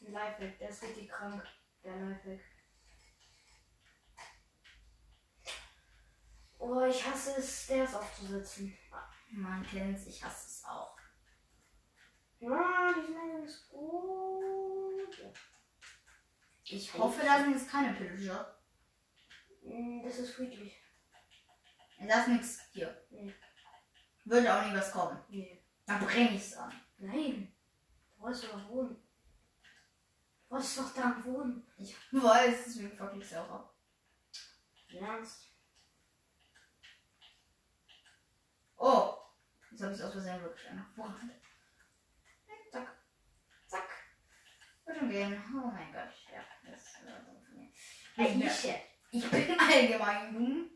[0.00, 0.58] Ein Lifehack.
[0.58, 1.42] Der ist richtig krank.
[1.84, 2.40] Der Lifehack.
[6.58, 8.76] Oh, ich hasse es, Stairs aufzusetzen.
[9.30, 10.96] Man kennt's, ich hasse es auch.
[12.40, 15.18] Ja, die sind ganz gut.
[15.18, 15.32] Ja.
[16.64, 18.58] Ich hoffe, da sind jetzt keine Pillager.
[19.62, 20.76] Mm, Das ist friedlich.
[22.06, 23.06] Da ist nichts hier.
[23.10, 23.34] Nee.
[24.24, 25.18] Würde auch nie was kommen.
[25.28, 25.62] Nee.
[25.86, 26.72] Dann bring ich's an.
[26.98, 27.52] Nein.
[28.16, 28.96] Du wolltest doch wohnen.
[30.48, 31.66] Was ist doch da am Boden?
[31.78, 33.74] Ich weiß, deswegen fuck ich auch ab.
[34.92, 35.46] Ernst?
[38.76, 39.14] Oh!
[39.70, 41.32] Jetzt habe ich aus Versehen wirklich eine Vorhand.
[42.72, 42.88] Zack.
[43.66, 43.88] Zack.
[44.84, 45.42] Wird schon gehen.
[45.54, 46.10] Oh mein Gott.
[46.32, 47.70] Ja, das war dumm von mir.
[48.16, 48.74] Ich, ich.
[49.12, 50.70] ich bin allgemein dumm.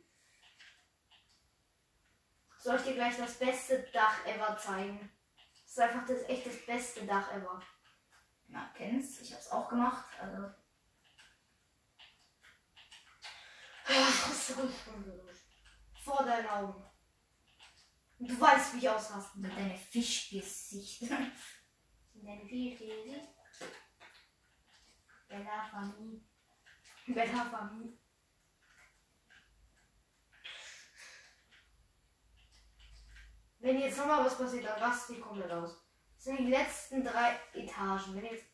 [2.64, 5.12] Soll ich dir gleich das beste Dach ever zeigen?
[5.52, 7.62] Das ist einfach das echt das beste Dach ever.
[8.46, 9.20] Na, kennst.
[9.20, 10.06] Ich hab's auch gemacht.
[10.18, 10.50] Also.
[13.86, 14.56] Ist
[16.04, 16.90] Vor deinen Augen.
[18.18, 19.62] Und du weißt, wie ich ausrasten Mit kann.
[19.62, 21.18] deine Fischgesichter.
[22.14, 23.28] Deine Vielfältig.
[25.28, 26.22] Bella Familie.
[27.08, 27.98] Bella Familie.
[33.64, 35.70] Wenn jetzt nochmal was passiert, dann raste ich komplett aus.
[36.16, 38.14] Das sind die letzten drei Etagen.
[38.14, 38.44] Wenn jetzt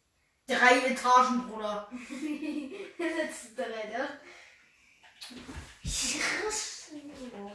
[0.46, 1.88] Drei Etagen, Bruder.
[1.90, 4.08] die letzten drei, ja?
[5.82, 6.94] Ich raste
[7.42, 7.52] aus.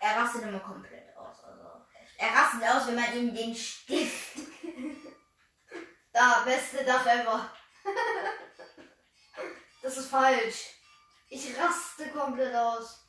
[0.00, 1.44] Er rastet immer komplett aus.
[1.44, 1.86] Also.
[2.18, 4.38] Er rastet aus, wenn man ihm den Stift.
[6.12, 7.50] Da, beste Dach ever.
[9.80, 10.81] Das ist falsch.
[11.34, 13.08] Ich raste komplett aus.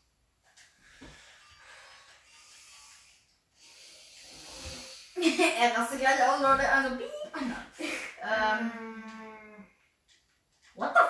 [5.18, 6.70] er rastet gleich aus, Leute.
[6.70, 7.12] Also, piep.
[8.22, 9.68] Ähm.
[10.76, 11.02] What the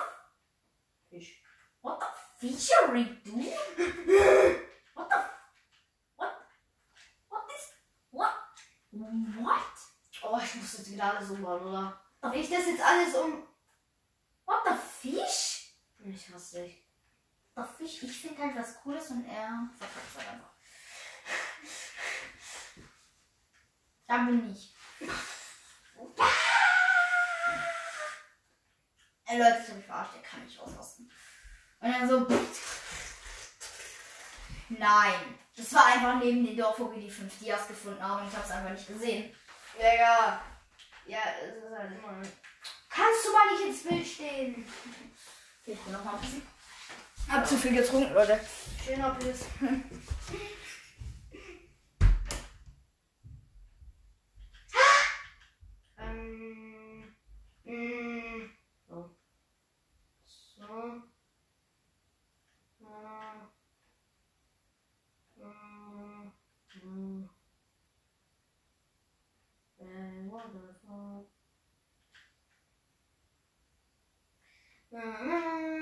[1.08, 1.40] fish?
[1.82, 2.00] What
[2.40, 2.48] the
[2.92, 3.52] we doing?
[4.94, 5.20] What the?
[6.16, 6.34] What?
[7.28, 7.64] What is?
[8.10, 8.34] What?
[8.90, 9.60] What?
[10.24, 12.00] oh, ich muss jetzt wieder alles umbauen, oder?
[12.22, 13.46] Wenn ich das jetzt alles um.
[14.46, 15.76] What the fish?
[16.04, 16.83] Ich hasse dich.
[17.56, 18.02] The fish.
[18.02, 20.50] Ich finde halt was Cooles und er verkackt es halt einfach.
[24.06, 24.74] Da bin ich.
[29.26, 31.10] Ey Leute, ich hab mich verarscht, der kann nicht ausrasten.
[31.80, 32.26] Und dann so.
[34.68, 35.38] Nein.
[35.56, 38.36] Das war einfach neben dem Dorf, wo wir die fünf Dias gefunden haben und ich
[38.36, 39.34] hab's einfach nicht gesehen.
[39.76, 40.42] Digga.
[41.06, 42.20] Ja, es ist halt immer.
[42.88, 44.66] Kannst du mal nicht ins Bild stehen?
[45.64, 46.53] Ich bin noch mal ein bisschen.
[47.28, 48.40] Hab zu viel getrunken, Leute.
[48.84, 49.46] Schöner Piss.
[55.98, 57.14] ähm.
[57.64, 58.50] mm,
[58.88, 59.04] So.
[74.92, 75.74] Äh.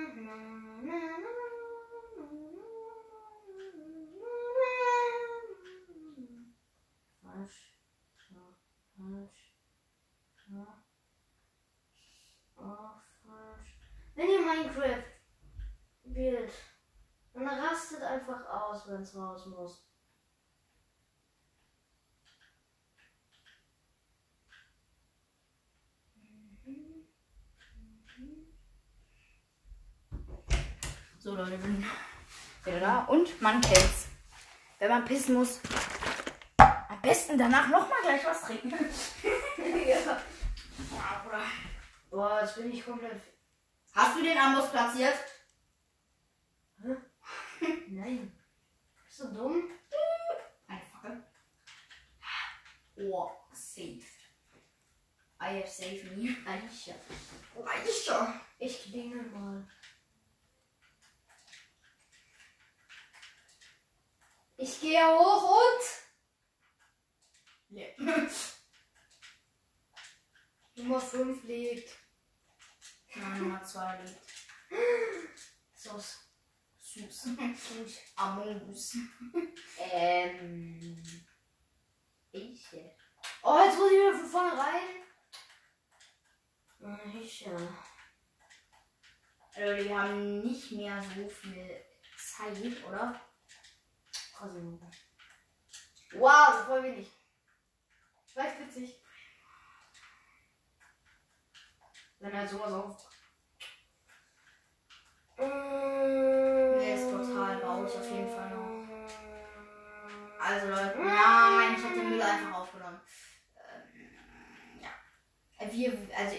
[8.28, 8.55] So,
[8.97, 9.53] falsch.
[10.49, 10.66] So.
[12.57, 13.76] Auch falsch.
[14.14, 15.05] Wenn ihr Minecraft
[16.01, 16.53] spielt,
[17.33, 19.87] dann rastet einfach aus, wenn es raus muss.
[31.19, 31.87] So, Leute, bin
[32.65, 33.05] wieder da.
[33.05, 34.09] Und man kennt's.
[34.81, 35.61] Wenn man pissen muss,
[36.59, 38.73] am besten danach nochmal gleich was trinken.
[39.87, 40.21] ja.
[42.11, 43.32] Boah, jetzt bin ich komplett.
[43.93, 45.18] Hast du den Amboss platziert?
[47.88, 48.38] Nein.
[49.05, 49.70] Bist du dumm?
[50.66, 51.22] Eine Fackel.
[52.97, 54.03] Oh, safe.
[55.40, 56.36] I have saved me.
[56.47, 56.95] Eicher.
[57.66, 58.40] Aisha.
[58.59, 59.68] Ich klingel mal.
[64.57, 65.82] Ich gehe hoch und.
[67.70, 67.86] Ja.
[70.76, 72.02] Nummer 5 liegt.
[73.15, 74.21] Ja, Nummer 2 liegt.
[75.75, 76.03] So
[76.93, 77.23] Süß.
[77.23, 77.99] süß.
[78.17, 78.97] Among Us.
[79.79, 81.03] Ähm.
[82.33, 82.67] Ich.
[83.43, 85.03] Oh, jetzt muss ich wieder von vorne rein.
[87.23, 87.47] Ich.
[89.57, 91.85] Leute, wir haben nicht mehr so viel
[92.17, 93.21] Zeit, oder?
[96.15, 97.11] Wow, so voll wenig.
[98.27, 99.02] Vielleicht witzig.
[102.23, 103.09] Wenn halt sowas auf.
[105.39, 108.87] Nee, ist total traurig auf jeden Fall noch.
[110.39, 113.01] Also Leute, nein, ich habe den Müll einfach aufgenommen.
[113.57, 115.73] Ähm, ja.
[115.73, 116.37] Wir, also,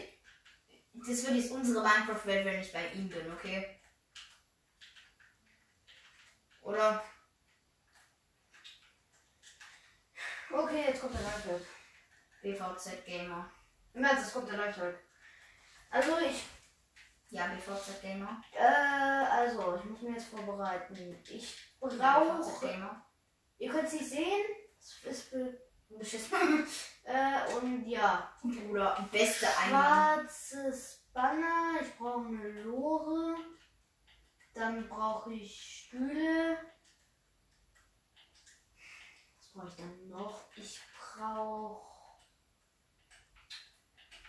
[0.93, 3.81] das wird jetzt unsere Minecraft-Welt, wenn ich bei ihm bin, okay?
[6.61, 7.03] Oder?
[10.49, 11.67] Okay, jetzt kommt der Minecraft.
[12.41, 13.51] BVZ Gamer.
[13.91, 15.12] März, es kommt der Lifehack.
[15.93, 16.43] Also ich,
[17.29, 18.41] Ja, BVZ Gamer.
[18.51, 21.23] äh, also ich muss mich jetzt vorbereiten.
[21.29, 23.05] Ich brauche, Gamer.
[23.59, 24.41] ihr könnt es nicht sehen,
[24.79, 26.67] es ist be- beschissen.
[27.03, 30.21] äh, und ja, Bruder, beste Eingang.
[30.27, 33.35] schwarzes Banner, ich brauche eine Lore,
[34.55, 36.57] dann brauche ich Stühle.
[39.37, 40.41] Was brauche ich dann noch?
[40.55, 40.79] Ich
[41.15, 41.92] brauche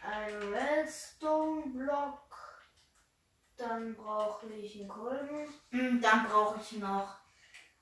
[0.04, 2.20] einen Redstone-Block,
[3.56, 5.48] dann brauche ich einen Kolben.
[5.70, 7.16] Mm, Dann brauche ich noch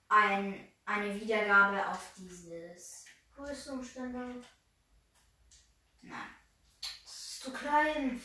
[0.09, 3.07] ein, eine Wiedergabe auf dieses.
[3.37, 4.35] Rüstungsständer.
[6.03, 6.29] Nein.
[6.81, 8.20] Das ist zu klein.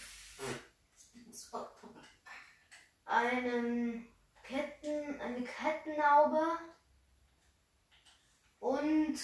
[3.06, 4.08] Einen
[4.44, 6.60] Ketten, eine Kettenhaube
[8.60, 9.20] und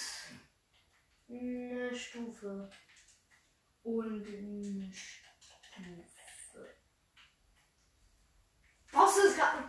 [1.28, 2.70] eine Stufe.
[3.84, 6.74] Und eine Stufe.
[8.90, 9.64] Brauchst du es gerade?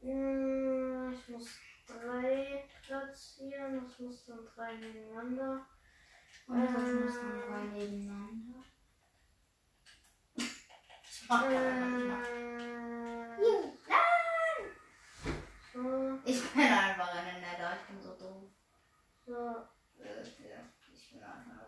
[0.00, 1.48] Ich muss
[1.86, 3.84] drei platzieren.
[3.84, 5.66] Das muss dann drei nebeneinander.
[6.46, 7.46] Und das muss dann Äh.
[7.46, 8.64] drei nebeneinander.
[10.34, 11.44] Ich mach.
[11.44, 11.52] Äh,
[15.72, 18.50] so, Ich bin einfach eine Netter, ich bin so doof.
[19.24, 19.32] so.
[20.02, 20.60] Äh, ja,
[20.92, 21.61] Ich bin einfach.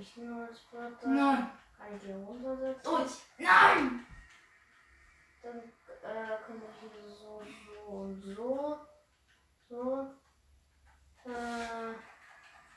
[0.00, 1.08] Ich nur als Platte.
[1.08, 1.50] Nein!
[1.78, 2.82] Kann ich hier runtersetzen?
[2.82, 3.12] Durch!
[3.38, 4.06] Nein!
[5.42, 8.78] Dann äh, kann ich hier so, so und so.
[9.68, 10.10] So.
[11.26, 11.94] Äh,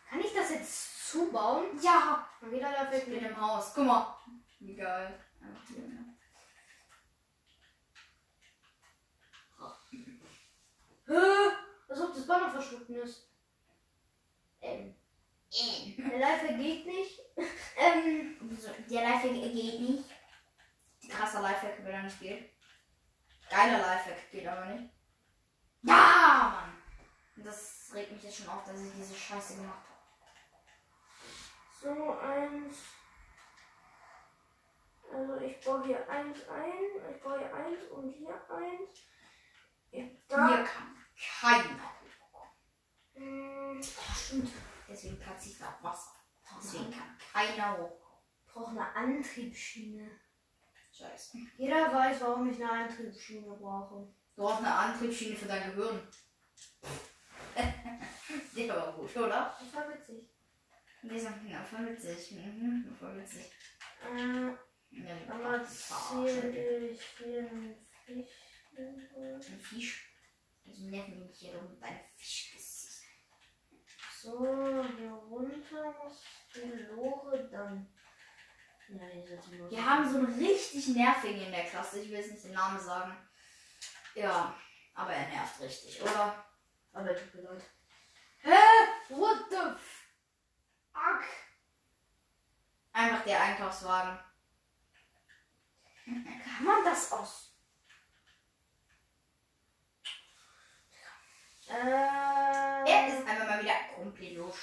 [0.10, 1.80] kann ich das jetzt zubauen?
[1.82, 2.28] Ja!
[2.40, 3.74] Dann geht er da Ich weg mit im Haus.
[3.74, 4.16] Guck mal.
[4.60, 5.20] Wie geil.
[5.42, 5.74] Einfach
[11.94, 13.30] Als ob das Banner verschwunden ist.
[14.62, 14.96] Ähm.
[15.96, 17.20] Der Live geht nicht.
[17.78, 18.36] ähm.
[18.90, 20.10] Der Lifehack geht nicht.
[21.08, 22.50] Krasser Lifehack, wenn er nicht geht.
[23.48, 24.92] Geiler Lifehack geht aber nicht.
[25.84, 26.82] Ja, Mann!
[27.46, 29.94] Das regt mich jetzt schon auf, dass ich diese Scheiße gemacht habe.
[31.80, 32.76] So, eins.
[35.14, 37.14] Also ich baue hier eins ein.
[37.14, 38.98] Ich baue hier eins und hier eins.
[40.28, 40.48] Da.
[40.48, 41.03] Hier kann
[41.40, 42.52] keiner hochkommen.
[43.14, 44.52] Hm, Oh, stimmt.
[44.88, 46.14] Deswegen platziere ich da auch Wasser.
[46.58, 48.20] Deswegen kann keiner hochkommen.
[48.46, 50.12] brauche eine Antriebsschiene.
[50.92, 51.38] Scheiße.
[51.58, 54.14] Jeder weiß, warum ich eine Antriebsschiene brauche.
[54.36, 56.08] Du hast eine Antriebsschiene für dein Gehirn.
[58.56, 59.56] Die ist aber gut, oder?
[59.60, 60.30] Das war witzig.
[61.04, 62.32] Die sind ja, voll witzig.
[62.32, 63.52] Mhm, voll witzig.
[64.04, 64.52] Äh,
[64.92, 66.36] Ja, verarschen.
[66.46, 68.30] erzähle ich hier einen Fisch.
[68.78, 70.13] Ein Fisch.
[70.66, 73.04] Also nerven mich hier mit deinem Fischgesicht.
[74.22, 74.40] So,
[74.98, 76.24] hier runter muss
[76.56, 77.94] die Lore dann.
[78.90, 82.00] Ja, Wir haben so einen richtig nervigen in der Klasse.
[82.02, 83.18] Ich will jetzt nicht den Namen sagen.
[84.16, 84.56] Ja,
[84.94, 86.46] aber er nervt richtig, oder?
[86.92, 87.64] Aber tut mir leid.
[88.40, 88.52] Hä?
[89.10, 89.80] What the
[90.92, 91.24] fuck?
[92.92, 94.20] Einfach der Einkaufswagen.
[96.06, 97.53] Kann man das aus?
[101.68, 102.90] Äh.
[102.90, 104.56] Er ist einfach mal wieder komplett los.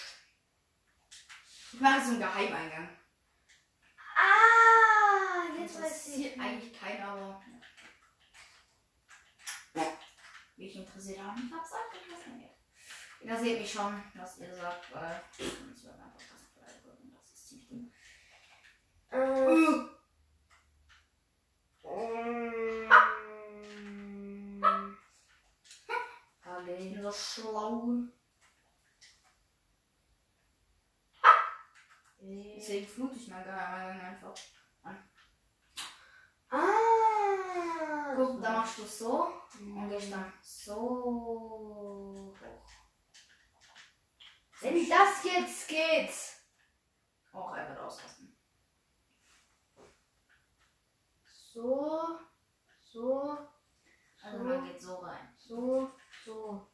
[1.72, 2.88] Ich mache so einen Geheimeingang.
[4.16, 6.14] Ah, jetzt weiß ich.
[6.14, 7.42] interessiert eigentlich keiner, aber.
[10.56, 12.44] Wie ich interessiert habe, ich hab's abgeschlossen.
[13.22, 15.22] Ihr seht mich schon, was ihr sagt, weil.
[15.38, 17.14] Ich werde einfach das bleiben.
[17.14, 17.92] Das ist ziemlich dumm.
[19.10, 19.18] Äh,
[21.84, 23.29] ähm,
[26.78, 27.88] Ich bin so schlau.
[32.22, 34.34] Deswegen flute ich mein Geheimeingang einfach.
[36.52, 42.36] Ah, Guck, da machst du so und gehst dann so hoch.
[44.60, 46.10] Wenn das jetzt geht.
[47.32, 48.36] Auch einfach ausrasten.
[51.24, 52.18] So,
[52.80, 53.38] so,
[54.22, 55.34] Also so, man geht so rein.
[55.38, 55.90] so,
[56.24, 56.66] so.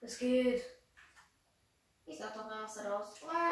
[0.00, 0.62] Es geht.
[2.06, 3.22] Ich sag doch, er rastet aus.
[3.28, 3.50] Ah!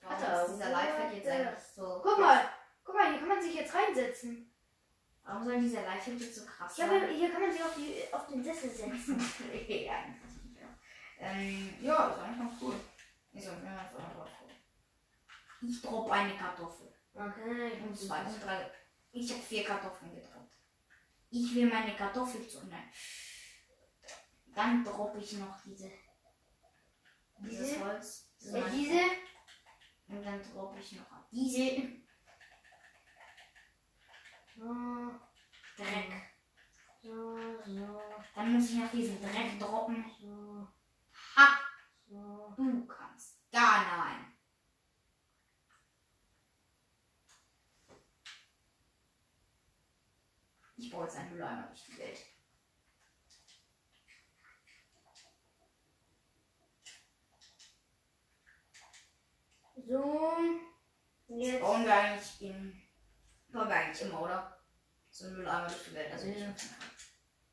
[0.00, 2.48] Warum Alter, ist dieser Lifehack jetzt eigentlich so Guck mal,
[2.84, 4.52] guck mal, hier kann man sich jetzt reinsetzen.
[5.24, 7.02] Warum soll dieser Lifehack jetzt so krass Ja, sein?
[7.02, 9.18] aber hier kann man sich auf, die, auf den Sessel setzen.
[9.68, 10.04] ja,
[11.20, 12.74] ähm, ja, ist eigentlich ganz cool.
[13.32, 14.28] Ich sag mir einfach mal drauf.
[15.60, 16.94] Ich droppe eine Kartoffel.
[17.14, 18.70] Okay, Und zwei und drei.
[19.10, 20.57] Ich habe vier Kartoffeln gedroppt.
[21.30, 22.66] Ich will meine Kartoffel zu.
[22.66, 22.90] Nein.
[24.54, 25.90] Dann droppe ich noch diese.
[27.40, 27.84] Dieses Diese?
[27.84, 28.32] Holz.
[28.40, 29.00] Das ist Äh, mein- diese?
[30.08, 31.98] Und dann droppe ich noch diese.
[34.56, 34.64] So,
[35.76, 36.10] Dreck.
[37.02, 38.02] so, so,
[38.34, 40.04] Dann muss ich noch diesen Dreck droppen.
[40.20, 40.66] so,
[41.36, 41.58] Ha!
[42.08, 42.54] so.
[42.56, 43.38] Du kannst.
[43.52, 44.27] Gar nein.
[50.78, 52.18] Ich brauche jetzt einen Mülleimer durch die Welt.
[59.74, 60.28] So.
[61.26, 61.60] Das Jetzt.
[61.60, 62.82] bauen wir eigentlich in.
[63.48, 64.64] Bauen wir eigentlich immer, oder?
[65.10, 66.12] So einen Mülleimer durch die Welt.
[66.12, 66.38] Also ich.
[66.38, 66.54] Ja.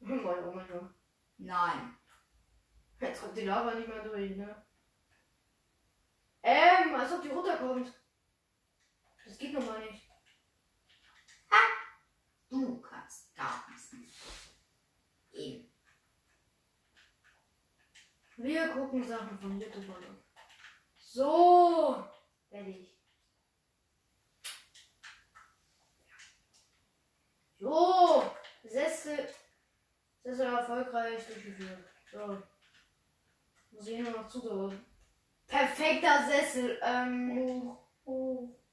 [0.01, 0.95] Oh oh Gott.
[1.37, 1.97] Nein.
[2.99, 4.65] Jetzt kommt die Lava nicht mehr durch, ne?
[6.43, 7.91] Ähm, als ob die runterkommt.
[9.25, 10.04] Das geht nochmal nicht.
[12.55, 13.93] Du kannst gar nichts.
[15.33, 15.69] Eben.
[18.37, 20.23] Wir gucken Sachen von YouTube an.
[20.95, 22.07] So.
[22.49, 22.97] Fertig.
[27.59, 28.31] So.
[28.63, 29.27] Sessel.
[30.23, 31.83] Sessel erfolgreich durchgeführt.
[32.09, 32.41] So.
[33.71, 34.85] Muss ich nur noch zudrücken.
[35.45, 36.79] Perfekter Sessel.
[36.81, 37.37] Ähm.
[37.37, 37.77] Oh.
[38.05, 38.64] Oh.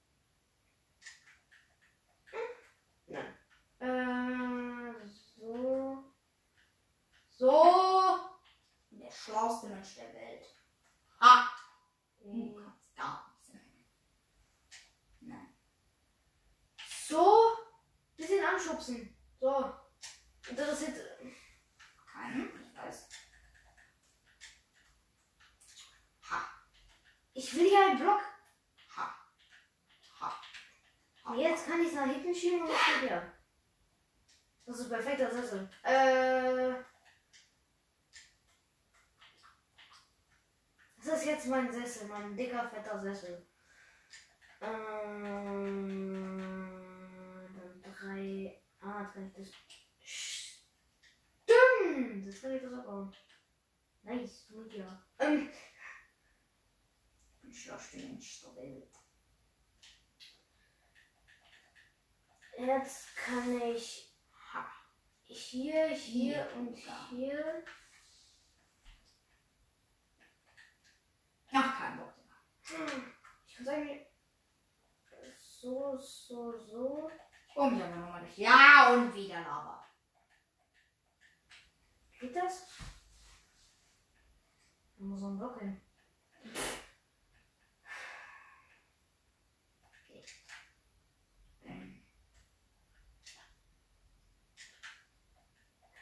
[3.82, 6.04] Äh, so.
[7.36, 8.16] So.
[8.92, 10.46] Der schlauste Mensch der Welt.
[11.20, 11.48] Ha!
[12.20, 13.50] Du kannst gar nichts.
[15.20, 15.52] Nein.
[17.08, 17.56] So.
[18.16, 19.18] Bisschen anschubsen.
[19.40, 19.56] So.
[20.48, 21.00] Und das ist jetzt.
[22.06, 22.52] Keinen?
[22.64, 23.08] Ich weiß.
[26.30, 26.48] Ha!
[27.32, 28.20] Ich will hier einen Block.
[28.96, 29.16] Ha!
[30.20, 30.40] Ha!
[31.24, 31.34] ha.
[31.34, 33.32] Jetzt kann ich es nach hinten schieben und es geht ja.
[34.64, 35.68] Das ist ein perfekter Sessel.
[35.82, 36.74] Äh.
[41.04, 43.46] Das ist jetzt mein Sessel, mein dicker, fetter Sessel.
[44.62, 45.68] Ähm.
[47.54, 48.62] Dann drei.
[48.80, 49.48] Ah, jetzt kann ich das.
[51.44, 52.24] Stimmt!
[52.24, 53.14] Jetzt kann ich das abbauen.
[54.04, 55.04] Nice, gut ja.
[55.18, 55.50] Ähm.
[57.34, 58.88] Ich bin schlauste Mensch der Welt.
[62.56, 64.16] Jetzt kann ich
[65.24, 67.08] hier, hier Hier, und ja.
[67.10, 67.64] hier.
[71.82, 72.12] Ach, kein Bock.
[73.46, 74.06] Ich würde sagen,
[75.36, 77.10] so, so, so.
[77.54, 78.38] Und haben nochmal durch.
[78.38, 79.84] Ja, und wieder Lava.
[82.20, 82.68] Geht das?
[84.96, 85.80] Da muss ein Block hin.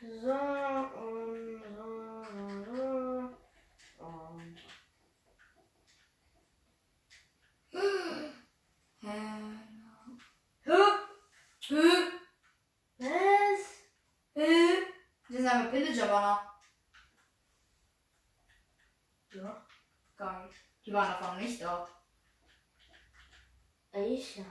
[0.03, 4.07] So und so, so, so.
[4.07, 4.59] Und
[9.03, 9.21] Hä?
[11.71, 12.11] Hä?
[12.99, 13.63] was?
[14.35, 14.87] Hä?
[15.29, 16.41] Das ist aber Pillager Banner.
[19.33, 19.67] Ja.
[20.17, 20.59] Gar nicht.
[20.85, 21.89] Die waren davon nicht da.
[23.93, 24.45] Aisha.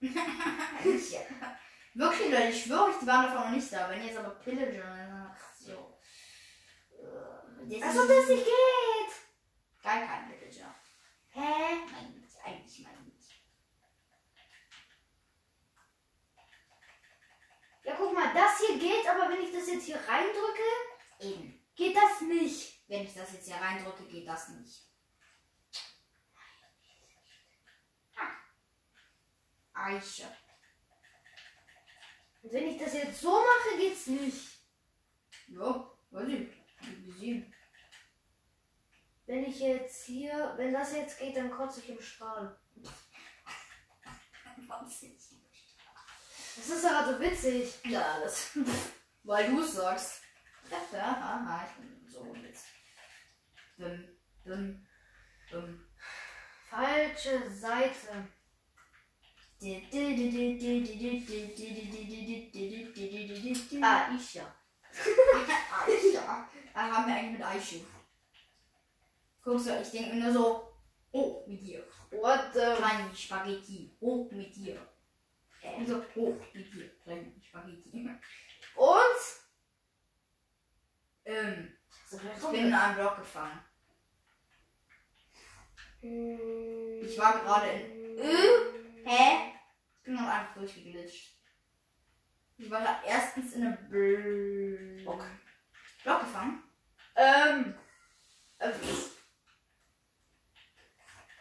[0.00, 1.20] ja.
[1.94, 3.88] Wirklich, Leute, ich schwöre euch, die waren davon noch nicht da.
[3.88, 5.98] Wenn jetzt aber Pillager, dann ach so.
[6.90, 9.82] Äh, Als ob das nicht geht.
[9.82, 10.74] Gar kein Pillager.
[11.30, 11.40] Hä?
[11.90, 13.16] Nein, das ist eigentlich mein nicht.
[17.86, 20.62] Ja, guck mal, das hier geht, aber wenn ich das jetzt hier reindrücke,
[21.20, 21.64] Eben.
[21.76, 22.80] geht das nicht.
[22.88, 24.82] Wenn ich das jetzt hier reindrücke, geht das nicht.
[28.16, 28.32] Ah.
[29.72, 30.24] Eiche.
[32.42, 34.58] Und wenn ich das jetzt so mache, geht's nicht.
[35.46, 36.48] Ja, weiß ich.
[36.80, 37.54] Ich gesehen.
[39.26, 42.58] Wenn ich jetzt hier, wenn das jetzt geht, dann kotze ich im Strahl.
[44.66, 45.45] Was jetzt?
[46.56, 47.74] Das ist aber so witzig.
[47.84, 48.50] Ja, das.
[49.24, 50.22] Weil du es sagst.
[50.92, 52.66] Ja, haha, ich bin so jetzt.
[53.76, 54.08] Bim,
[54.42, 54.86] bim,
[55.50, 55.86] bim.
[56.70, 58.28] Falsche Seite.
[63.82, 64.54] Ah, ich ja.
[65.86, 66.22] Eiche.
[66.74, 67.80] Da haben wir eigentlich mit Eiche.
[69.42, 70.72] Guckst du, ich denke mir nur so,
[71.12, 71.86] oh, mit dir.
[72.10, 72.76] What the?
[72.76, 74.76] Kleine Spaghetti, hoch mit dir.
[75.76, 78.08] Und so, hoch mit dir, kleine Spaghetti.
[78.76, 79.00] Und?
[81.24, 81.76] Ähm,
[82.08, 83.60] So, ich bin in einem Block gefangen.
[86.00, 88.18] Ich war gerade in.
[88.18, 89.04] Äh?
[89.04, 89.52] Hä?
[89.98, 91.34] Ich bin noch einfach durchgeglitscht.
[92.58, 93.88] Ich war da erstens in einem
[95.02, 95.24] Block.
[96.02, 96.62] Block gefangen.
[97.16, 97.74] Ähm.
[98.58, 98.72] äh,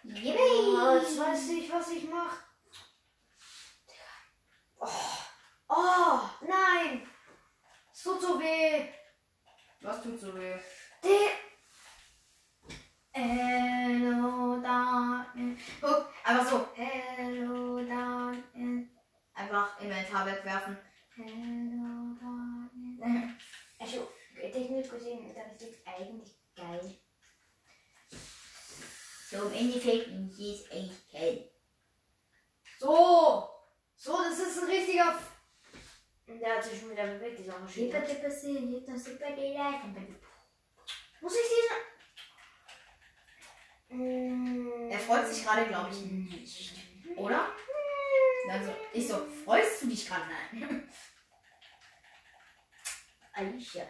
[0.08, 2.38] Oh, jetzt weiß ich, was ich mach.
[4.80, 4.88] Oh,
[5.70, 7.08] oh nein.
[7.92, 8.90] Es tut so weh.
[9.82, 10.56] Was tut so weh?
[11.04, 11.30] Der.
[13.12, 15.60] Hello, Darkness.
[15.80, 16.68] Guck, einfach so.
[16.76, 18.90] Hello, Darkness.
[19.34, 20.78] Einfach Inventar wegwerfen.
[21.16, 23.32] Hello, Darkness.
[23.78, 24.10] Also,
[24.42, 26.98] technisch gesehen ist das jetzt eigentlich geil.
[29.30, 31.52] So im Endeffekt ist es echt hell.
[32.80, 33.50] So.
[33.98, 35.20] So, das ist ein richtiger.
[36.28, 37.92] Der hat sich schon wieder bewegt, dieser Maschine.
[41.22, 41.46] Muss ich
[43.90, 44.00] diesen.
[44.00, 44.90] Mm.
[44.90, 46.74] Er freut sich gerade, glaube ich, nicht.
[47.16, 47.50] Oder?
[48.50, 50.24] Also, ich so, freust du dich gerade?
[50.52, 50.90] Nein.
[53.34, 53.86] Alicia.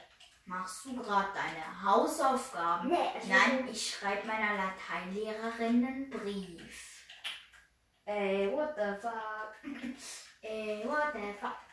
[0.45, 2.89] Machst du gerade deine Hausaufgaben?
[2.89, 7.07] Nee, es Nein, ich schreibe meiner Lateinlehrerin einen Brief.
[8.05, 9.55] Ey, what the fuck?
[10.41, 11.64] Ey, what the fuck?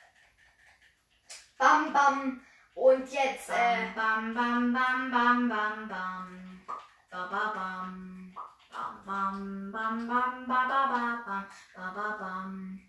[1.58, 2.40] Bam, bam.
[2.74, 3.92] Und jetzt, äh.
[3.94, 6.62] Bam, bam, bam, bam, bam, bam.
[7.10, 8.34] Ba, ba, bam.
[8.70, 11.46] Bam, bam, bam, bam, ba, ba, ba, bam.
[11.76, 12.80] Ba, ba, bam.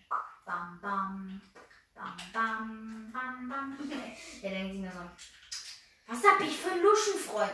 [0.46, 1.42] Bam, bam.
[1.96, 3.78] Bam, bam, bam, bam.
[4.42, 5.10] Der denkt sich nur so,
[6.08, 7.54] was hab ich für einen Luschenfreund?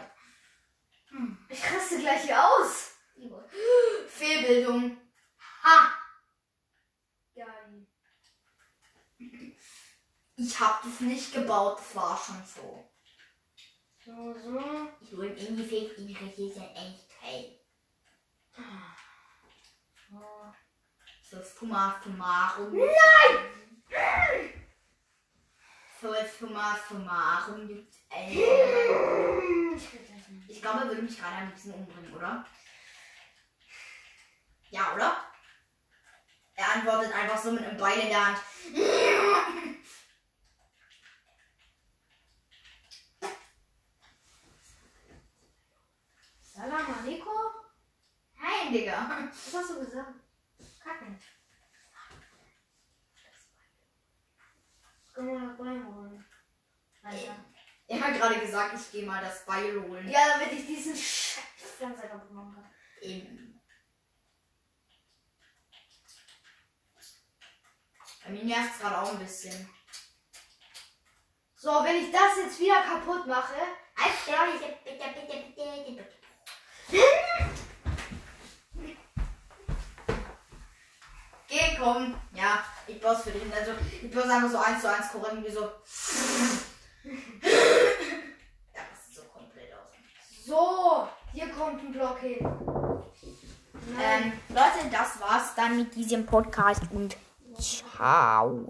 [1.50, 2.94] Ich raste gleich hier aus.
[4.08, 4.98] Fehlbildung.
[5.64, 5.94] Ha!
[7.36, 7.88] Geil.
[10.42, 12.90] Ich hab das nicht gebaut, das war schon so.
[14.06, 14.90] So, so.
[15.02, 17.60] Ich will im Endeffekt interessiert sein echt hell.
[20.10, 20.22] so.
[21.30, 22.74] So, Summa summarum.
[22.74, 23.50] Nein!
[26.02, 27.98] So, Summa summarum gibt es
[29.76, 30.50] Ich krieg das nicht.
[30.50, 32.46] Ich glaube, er würde mich gerade am liebsten umbringen, oder?
[34.70, 35.18] Ja, oder?
[36.56, 38.40] Er antwortet einfach so mit einem Bein in der Hand.
[46.60, 47.52] Salam alaikum?
[48.36, 49.30] Nein, Digga.
[49.32, 50.14] Was hast du gesagt?
[50.84, 51.18] Kacken.
[55.14, 56.26] Können wir noch reinholen?
[57.02, 57.36] Alter.
[57.88, 60.10] Er hat gerade gesagt, ich gehe mal das Beil holen.
[60.10, 61.46] Ja, damit ich diesen Scheiß
[61.78, 62.72] Pflanzer kaputt machen kann.
[63.04, 63.62] Eben.
[68.26, 69.70] Bei mir nervt es gerade auch ein bisschen.
[71.56, 73.56] So, wenn ich das jetzt wieder kaputt mache.
[74.26, 76.19] Bitte, bitte, bitte, bitte.
[81.48, 82.16] Geh, komm.
[82.34, 83.42] Ja, ich baue für dich.
[83.54, 83.72] Also,
[84.02, 85.62] ich baue einfach so eins zu eins korrekt wie so.
[88.74, 89.88] Ja, das sieht so komplett aus.
[90.46, 92.38] So, hier kommt ein Block hin.
[94.00, 97.18] Ähm, Leute, das war's dann mit diesem Podcast und
[97.60, 98.66] ciao.